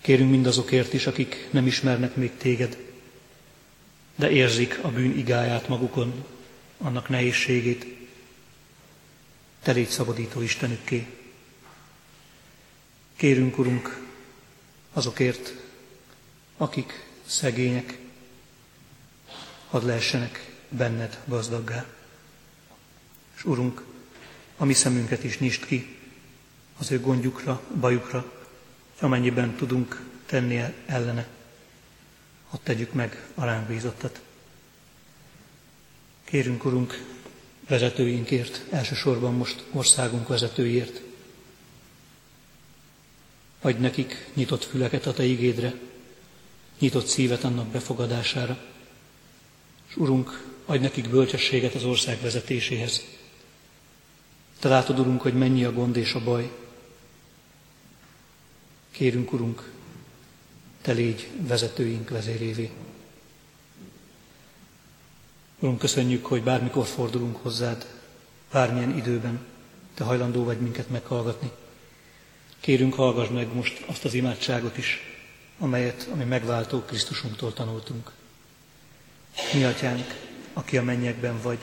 Kérünk 0.00 0.30
mindazokért 0.30 0.92
is, 0.92 1.06
akik 1.06 1.48
nem 1.50 1.66
ismernek 1.66 2.16
még 2.16 2.36
téged, 2.36 2.76
de 4.16 4.30
érzik 4.30 4.78
a 4.82 4.88
bűn 4.88 5.18
igáját 5.18 5.68
magukon, 5.68 6.24
annak 6.84 7.08
nehézségét. 7.08 7.86
Te 9.62 9.72
légy 9.72 9.88
szabadító 9.88 10.40
Istenükké. 10.40 11.06
Kérünk, 13.16 13.58
Urunk, 13.58 14.00
azokért, 14.92 15.52
akik 16.56 17.06
szegények, 17.26 17.98
hadd 19.68 19.86
lehessenek 19.86 20.52
benned 20.68 21.22
gazdaggá. 21.24 21.86
És 23.36 23.44
Urunk, 23.44 23.84
a 24.56 24.64
mi 24.64 24.72
szemünket 24.72 25.24
is 25.24 25.38
nyisd 25.38 25.66
ki 25.66 25.96
az 26.78 26.90
ő 26.90 27.00
gondjukra, 27.00 27.62
bajukra, 27.80 28.32
és 28.94 29.00
amennyiben 29.02 29.54
tudunk 29.56 30.02
tenni 30.26 30.62
ellene, 30.86 31.26
hadd 32.48 32.60
tegyük 32.62 32.92
meg 32.92 33.26
a 33.34 33.44
ránk 33.44 33.66
bízottat. 33.66 34.20
Kérünk, 36.34 36.64
Urunk, 36.64 37.04
vezetőinkért, 37.68 38.62
elsősorban 38.70 39.34
most 39.34 39.64
országunk 39.72 40.28
vezetőiért. 40.28 41.00
Adj 43.60 43.80
nekik 43.80 44.30
nyitott 44.34 44.64
füleket 44.64 45.06
a 45.06 45.12
Te 45.12 45.24
igédre, 45.24 45.74
nyitott 46.78 47.06
szívet 47.06 47.44
annak 47.44 47.66
befogadására. 47.66 48.64
És 49.88 49.96
Urunk, 49.96 50.44
adj 50.64 50.82
nekik 50.82 51.08
bölcsességet 51.08 51.74
az 51.74 51.84
ország 51.84 52.20
vezetéséhez. 52.20 53.02
Te 54.58 54.68
látod, 54.68 54.98
Urunk, 54.98 55.20
hogy 55.20 55.34
mennyi 55.34 55.64
a 55.64 55.72
gond 55.72 55.96
és 55.96 56.12
a 56.14 56.24
baj. 56.24 56.50
Kérünk, 58.90 59.32
Urunk, 59.32 59.70
Te 60.82 60.92
légy 60.92 61.28
vezetőink 61.36 62.08
vezérévé. 62.08 62.70
Urunk, 65.58 65.78
köszönjük, 65.78 66.26
hogy 66.26 66.42
bármikor 66.42 66.86
fordulunk 66.86 67.36
hozzád, 67.42 67.86
bármilyen 68.52 68.96
időben, 68.96 69.40
Te 69.94 70.04
hajlandó 70.04 70.44
vagy 70.44 70.60
minket 70.60 70.90
meghallgatni. 70.90 71.50
Kérünk, 72.60 72.94
hallgass 72.94 73.28
meg 73.28 73.54
most 73.54 73.84
azt 73.86 74.04
az 74.04 74.14
imádságot 74.14 74.78
is, 74.78 75.00
amelyet, 75.58 76.08
ami 76.12 76.24
megváltó 76.24 76.80
Krisztusunktól 76.80 77.52
tanultunk. 77.52 78.10
Mi 79.52 79.64
atyánk, 79.64 80.06
aki 80.52 80.76
a 80.76 80.82
mennyekben 80.82 81.40
vagy, 81.42 81.58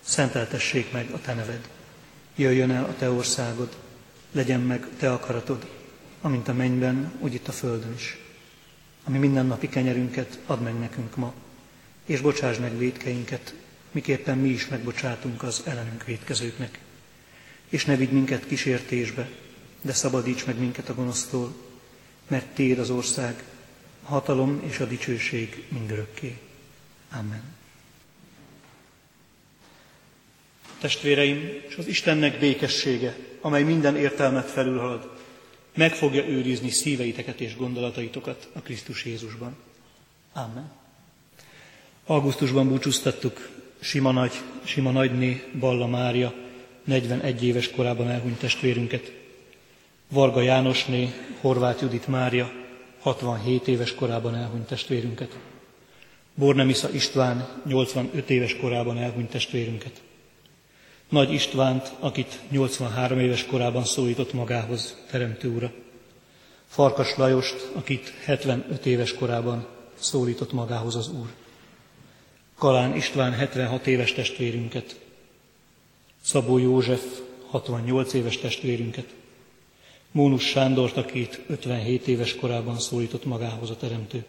szenteltessék 0.00 0.92
meg 0.92 1.10
a 1.10 1.20
Te 1.20 1.34
neved. 1.34 1.68
Jöjjön 2.36 2.70
el 2.70 2.84
a 2.84 2.94
Te 2.98 3.10
országod, 3.10 3.76
legyen 4.32 4.60
meg 4.60 4.86
Te 4.98 5.12
akaratod, 5.12 5.66
amint 6.20 6.48
a 6.48 6.52
mennyben, 6.52 7.12
úgy 7.20 7.34
itt 7.34 7.48
a 7.48 7.52
földön 7.52 7.92
is. 7.94 8.18
Ami 9.04 9.18
mindennapi 9.18 9.68
kenyerünket 9.68 10.38
add 10.46 10.60
meg 10.60 10.78
nekünk 10.78 11.16
ma, 11.16 11.34
és 12.06 12.20
bocsáss 12.20 12.58
meg 12.58 12.78
védkeinket, 12.78 13.54
miképpen 13.90 14.38
mi 14.38 14.48
is 14.48 14.68
megbocsátunk 14.68 15.42
az 15.42 15.62
ellenünk 15.64 16.04
védkezőknek. 16.04 16.78
És 17.68 17.84
ne 17.84 17.96
vigy 17.96 18.10
minket 18.10 18.46
kísértésbe, 18.46 19.28
de 19.80 19.92
szabadíts 19.92 20.46
meg 20.46 20.58
minket 20.58 20.88
a 20.88 20.94
gonosztól, 20.94 21.54
mert 22.28 22.46
Téd 22.46 22.78
az 22.78 22.90
ország, 22.90 23.44
a 24.02 24.08
hatalom 24.08 24.62
és 24.66 24.78
a 24.78 24.86
dicsőség 24.86 25.64
mindörökké. 25.68 26.38
Amen. 27.12 27.42
Testvéreim, 30.78 31.62
és 31.68 31.76
az 31.76 31.86
Istennek 31.86 32.38
békessége, 32.38 33.16
amely 33.40 33.62
minden 33.62 33.96
értelmet 33.96 34.50
felülhalad, 34.50 35.16
meg 35.74 35.94
fogja 35.94 36.28
őrizni 36.28 36.70
szíveiteket 36.70 37.40
és 37.40 37.56
gondolataitokat 37.56 38.48
a 38.52 38.60
Krisztus 38.60 39.04
Jézusban. 39.04 39.56
Amen. 40.32 40.75
Augusztusban 42.08 42.68
búcsúztattuk 42.68 43.48
Sima, 43.80 44.10
nagy, 44.10 44.32
Sima 44.64 44.90
nagyné 44.90 45.44
Balla 45.58 45.86
Mária 45.86 46.34
41 46.84 47.44
éves 47.44 47.70
korában 47.70 48.08
elhunyt 48.10 48.38
testvérünket. 48.38 49.12
Varga 50.08 50.40
Jánosné 50.40 51.12
Horváth 51.40 51.82
Judit 51.82 52.06
Mária 52.06 52.52
67 53.00 53.68
éves 53.68 53.94
korában 53.94 54.34
elhunyt 54.34 54.66
testvérünket. 54.66 55.38
Bornemisza 56.34 56.90
István 56.90 57.62
85 57.64 58.30
éves 58.30 58.56
korában 58.56 58.98
elhunyt 58.98 59.30
testvérünket. 59.30 60.02
Nagy 61.08 61.32
Istvánt, 61.32 61.92
akit 61.98 62.40
83 62.50 63.18
éves 63.18 63.46
korában 63.46 63.84
szólított 63.84 64.32
magához 64.32 64.96
Teremtő 65.10 65.48
Ura. 65.48 65.72
Farkas 66.66 67.16
Lajost, 67.16 67.70
akit 67.74 68.12
75 68.24 68.86
éves 68.86 69.14
korában 69.14 69.66
szólított 69.98 70.52
magához 70.52 70.96
az 70.96 71.08
Úr. 71.08 71.28
Kalán 72.58 72.96
István 72.96 73.32
76 73.32 73.86
éves 73.86 74.12
testvérünket, 74.12 75.00
Szabó 76.22 76.58
József 76.58 77.02
68 77.46 78.12
éves 78.12 78.38
testvérünket, 78.38 79.14
Mónus 80.10 80.48
Sándort, 80.48 80.96
akit 80.96 81.40
57 81.46 82.06
éves 82.06 82.34
korában 82.34 82.78
szólított 82.78 83.24
magához 83.24 83.70
a 83.70 83.76
Teremtő. 83.76 84.24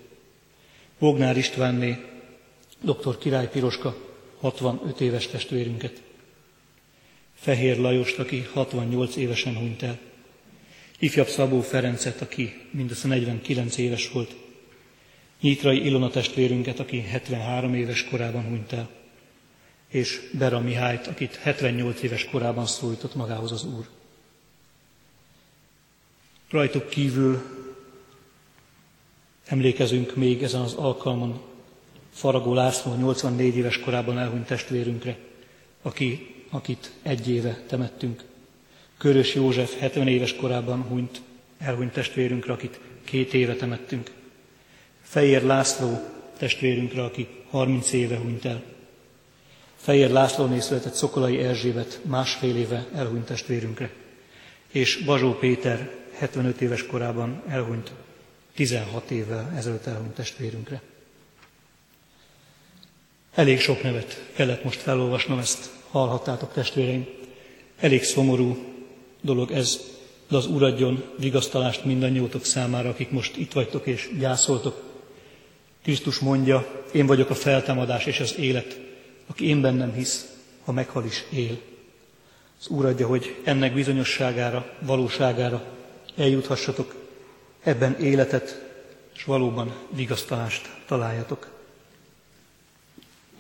Bognár 0.99 1.37
Istvánné, 1.37 2.05
dr. 2.81 3.17
Király 3.17 3.49
Piroska, 3.49 3.97
65 4.39 5.01
éves 5.01 5.27
testvérünket. 5.27 6.01
Fehér 7.35 7.77
Lajost, 7.77 8.19
aki 8.19 8.41
68 8.53 9.15
évesen 9.15 9.55
hunyt 9.55 9.83
el. 9.83 9.99
Ifjabb 10.99 11.27
Szabó 11.27 11.61
Ferencet, 11.61 12.21
aki 12.21 12.61
mindössze 12.71 13.07
49 13.07 13.77
éves 13.77 14.11
volt. 14.11 14.35
Nyitrai 15.41 15.85
Ilona 15.85 16.09
testvérünket, 16.09 16.79
aki 16.79 17.01
73 17.01 17.73
éves 17.73 18.03
korában 18.03 18.43
hunyt 18.43 18.71
el. 18.71 18.89
És 19.87 20.29
Bera 20.37 20.59
Mihályt, 20.59 21.07
akit 21.07 21.35
78 21.35 22.01
éves 22.01 22.25
korában 22.25 22.65
szólított 22.65 23.15
magához 23.15 23.51
az 23.51 23.65
Úr. 23.65 23.87
Rajtuk 26.49 26.89
kívül 26.89 27.41
emlékezünk 29.45 30.15
még 30.15 30.43
ezen 30.43 30.61
az 30.61 30.73
alkalmon 30.73 31.41
Faragó 32.13 32.53
László 32.53 32.95
84 32.95 33.55
éves 33.55 33.79
korában 33.79 34.19
elhunyt 34.19 34.45
testvérünkre, 34.45 35.17
aki, 35.81 36.35
akit 36.49 36.91
egy 37.01 37.29
éve 37.29 37.63
temettünk. 37.67 38.23
Körös 38.97 39.35
József 39.35 39.79
70 39.79 40.07
éves 40.07 40.35
korában 40.35 40.81
hunyt, 40.81 41.21
elhunyt 41.57 41.91
testvérünkre, 41.93 42.53
akit 42.53 42.79
két 43.03 43.33
éve 43.33 43.55
temettünk. 43.55 44.11
Fejér 45.07 45.43
László 45.43 45.99
testvérünkre, 46.37 47.03
aki 47.03 47.27
30 47.49 47.91
éve 47.91 48.17
hunyt 48.17 48.45
el. 48.45 48.63
Fejér 49.75 50.09
Lászlóné 50.09 50.59
született 50.59 50.93
Szokolai 50.93 51.37
Erzsébet 51.37 51.99
másfél 52.03 52.57
éve 52.57 52.87
elhunyt 52.93 53.25
testvérünkre. 53.25 53.91
És 54.71 55.03
Bazsó 55.05 55.33
Péter 55.33 55.91
75 56.13 56.61
éves 56.61 56.85
korában 56.85 57.41
elhunyt, 57.47 57.91
16 58.55 59.11
évvel 59.11 59.53
ezelőtt 59.55 59.85
elhunyt 59.85 60.13
testvérünkre. 60.13 60.81
Elég 63.33 63.59
sok 63.59 63.83
nevet 63.83 64.23
kellett 64.33 64.63
most 64.63 64.79
felolvasnom, 64.79 65.39
ezt 65.39 65.69
hallhattátok 65.91 66.53
testvéreim. 66.53 67.07
Elég 67.79 68.03
szomorú 68.03 68.57
dolog 69.21 69.51
ez, 69.51 69.79
de 70.27 70.37
az 70.37 70.47
Úr 70.47 70.63
adjon 70.63 71.03
vigasztalást 71.17 71.85
mindannyiótok 71.85 72.45
számára, 72.45 72.89
akik 72.89 73.09
most 73.09 73.37
itt 73.37 73.53
vagytok 73.53 73.87
és 73.87 74.09
gyászoltok. 74.19 74.86
Krisztus 75.87 76.19
mondja, 76.19 76.83
én 76.91 77.05
vagyok 77.05 77.29
a 77.29 77.35
feltámadás 77.35 78.05
és 78.05 78.19
az 78.19 78.37
élet. 78.37 78.79
Aki 79.27 79.47
én 79.47 79.61
bennem 79.61 79.93
hisz, 79.93 80.25
ha 80.65 80.71
meghal 80.71 81.05
is 81.05 81.23
él. 81.29 81.59
Az 82.59 82.67
Úr 82.67 82.85
adja, 82.85 83.07
hogy 83.07 83.35
ennek 83.43 83.73
bizonyosságára, 83.73 84.73
valóságára 84.79 85.63
eljuthassatok, 86.17 86.95
ebben 87.63 87.99
életet, 87.99 88.65
és 89.15 89.23
valóban 89.23 89.75
vigasztalást 89.89 90.69
találjatok. 90.87 91.49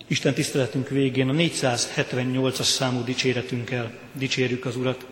Isten 0.07 0.33
tiszteletünk 0.33 0.89
végén 0.89 1.29
a 1.29 1.33
478-as 1.33 2.61
számú 2.61 3.03
dicséretünkkel 3.03 3.91
dicsérjük 4.13 4.65
az 4.65 4.75
Urat, 4.75 5.05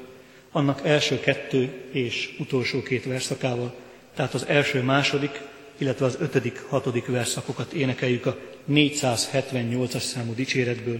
annak 0.51 0.79
első 0.83 1.19
kettő 1.19 1.89
és 1.91 2.35
utolsó 2.39 2.81
két 2.81 3.05
verszakával, 3.05 3.75
tehát 4.13 4.33
az 4.33 4.45
első, 4.45 4.81
második, 4.81 5.53
illetve 5.77 6.05
az 6.05 6.17
ötödik, 6.19 6.61
hatodik 6.67 7.05
verszakokat 7.05 7.73
énekeljük 7.73 8.25
a 8.25 8.37
478-as 8.69 10.01
számú 10.01 10.33
dicséretből. 10.33 10.99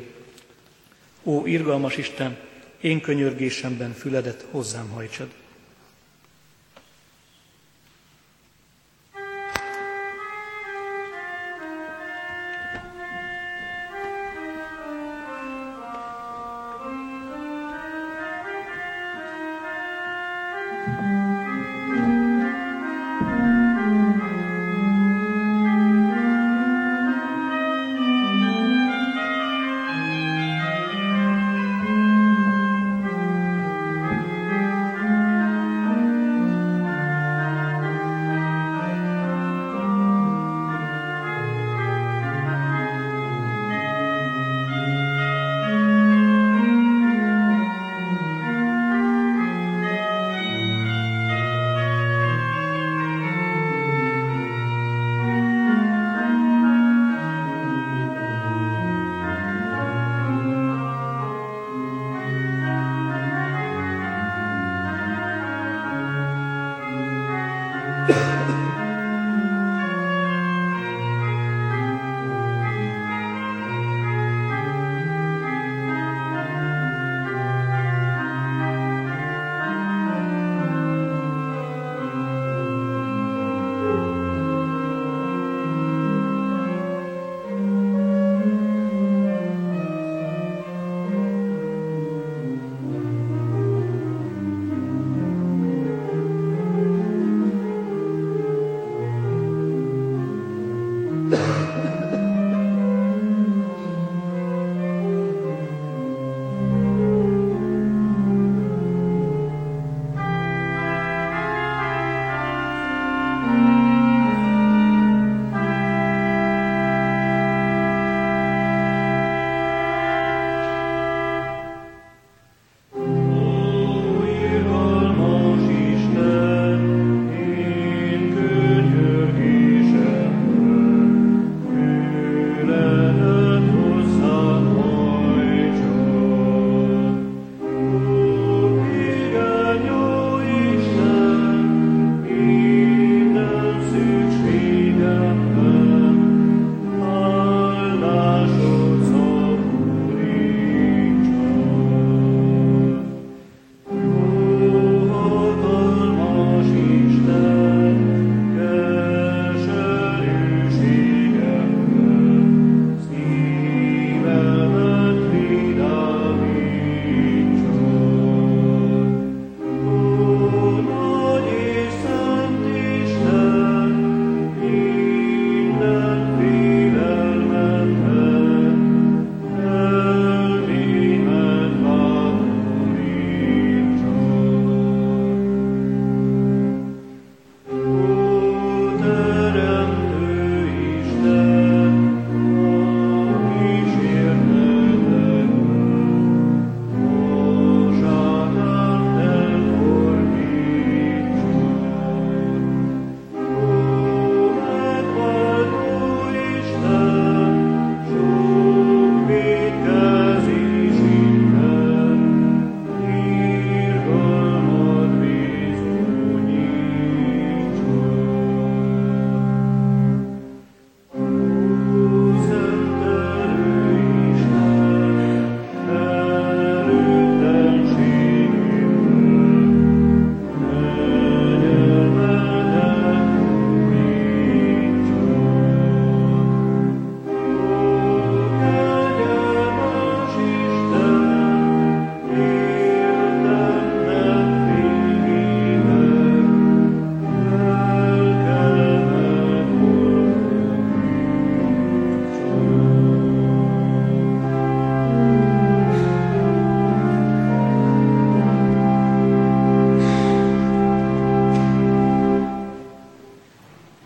Ó, 1.24 1.46
irgalmas 1.46 1.98
Isten, 1.98 2.38
én 2.82 3.02
könyörgésemben 3.02 3.94
füledet 3.94 4.46
hozzám 4.52 4.90
hajtsad. 4.90 5.28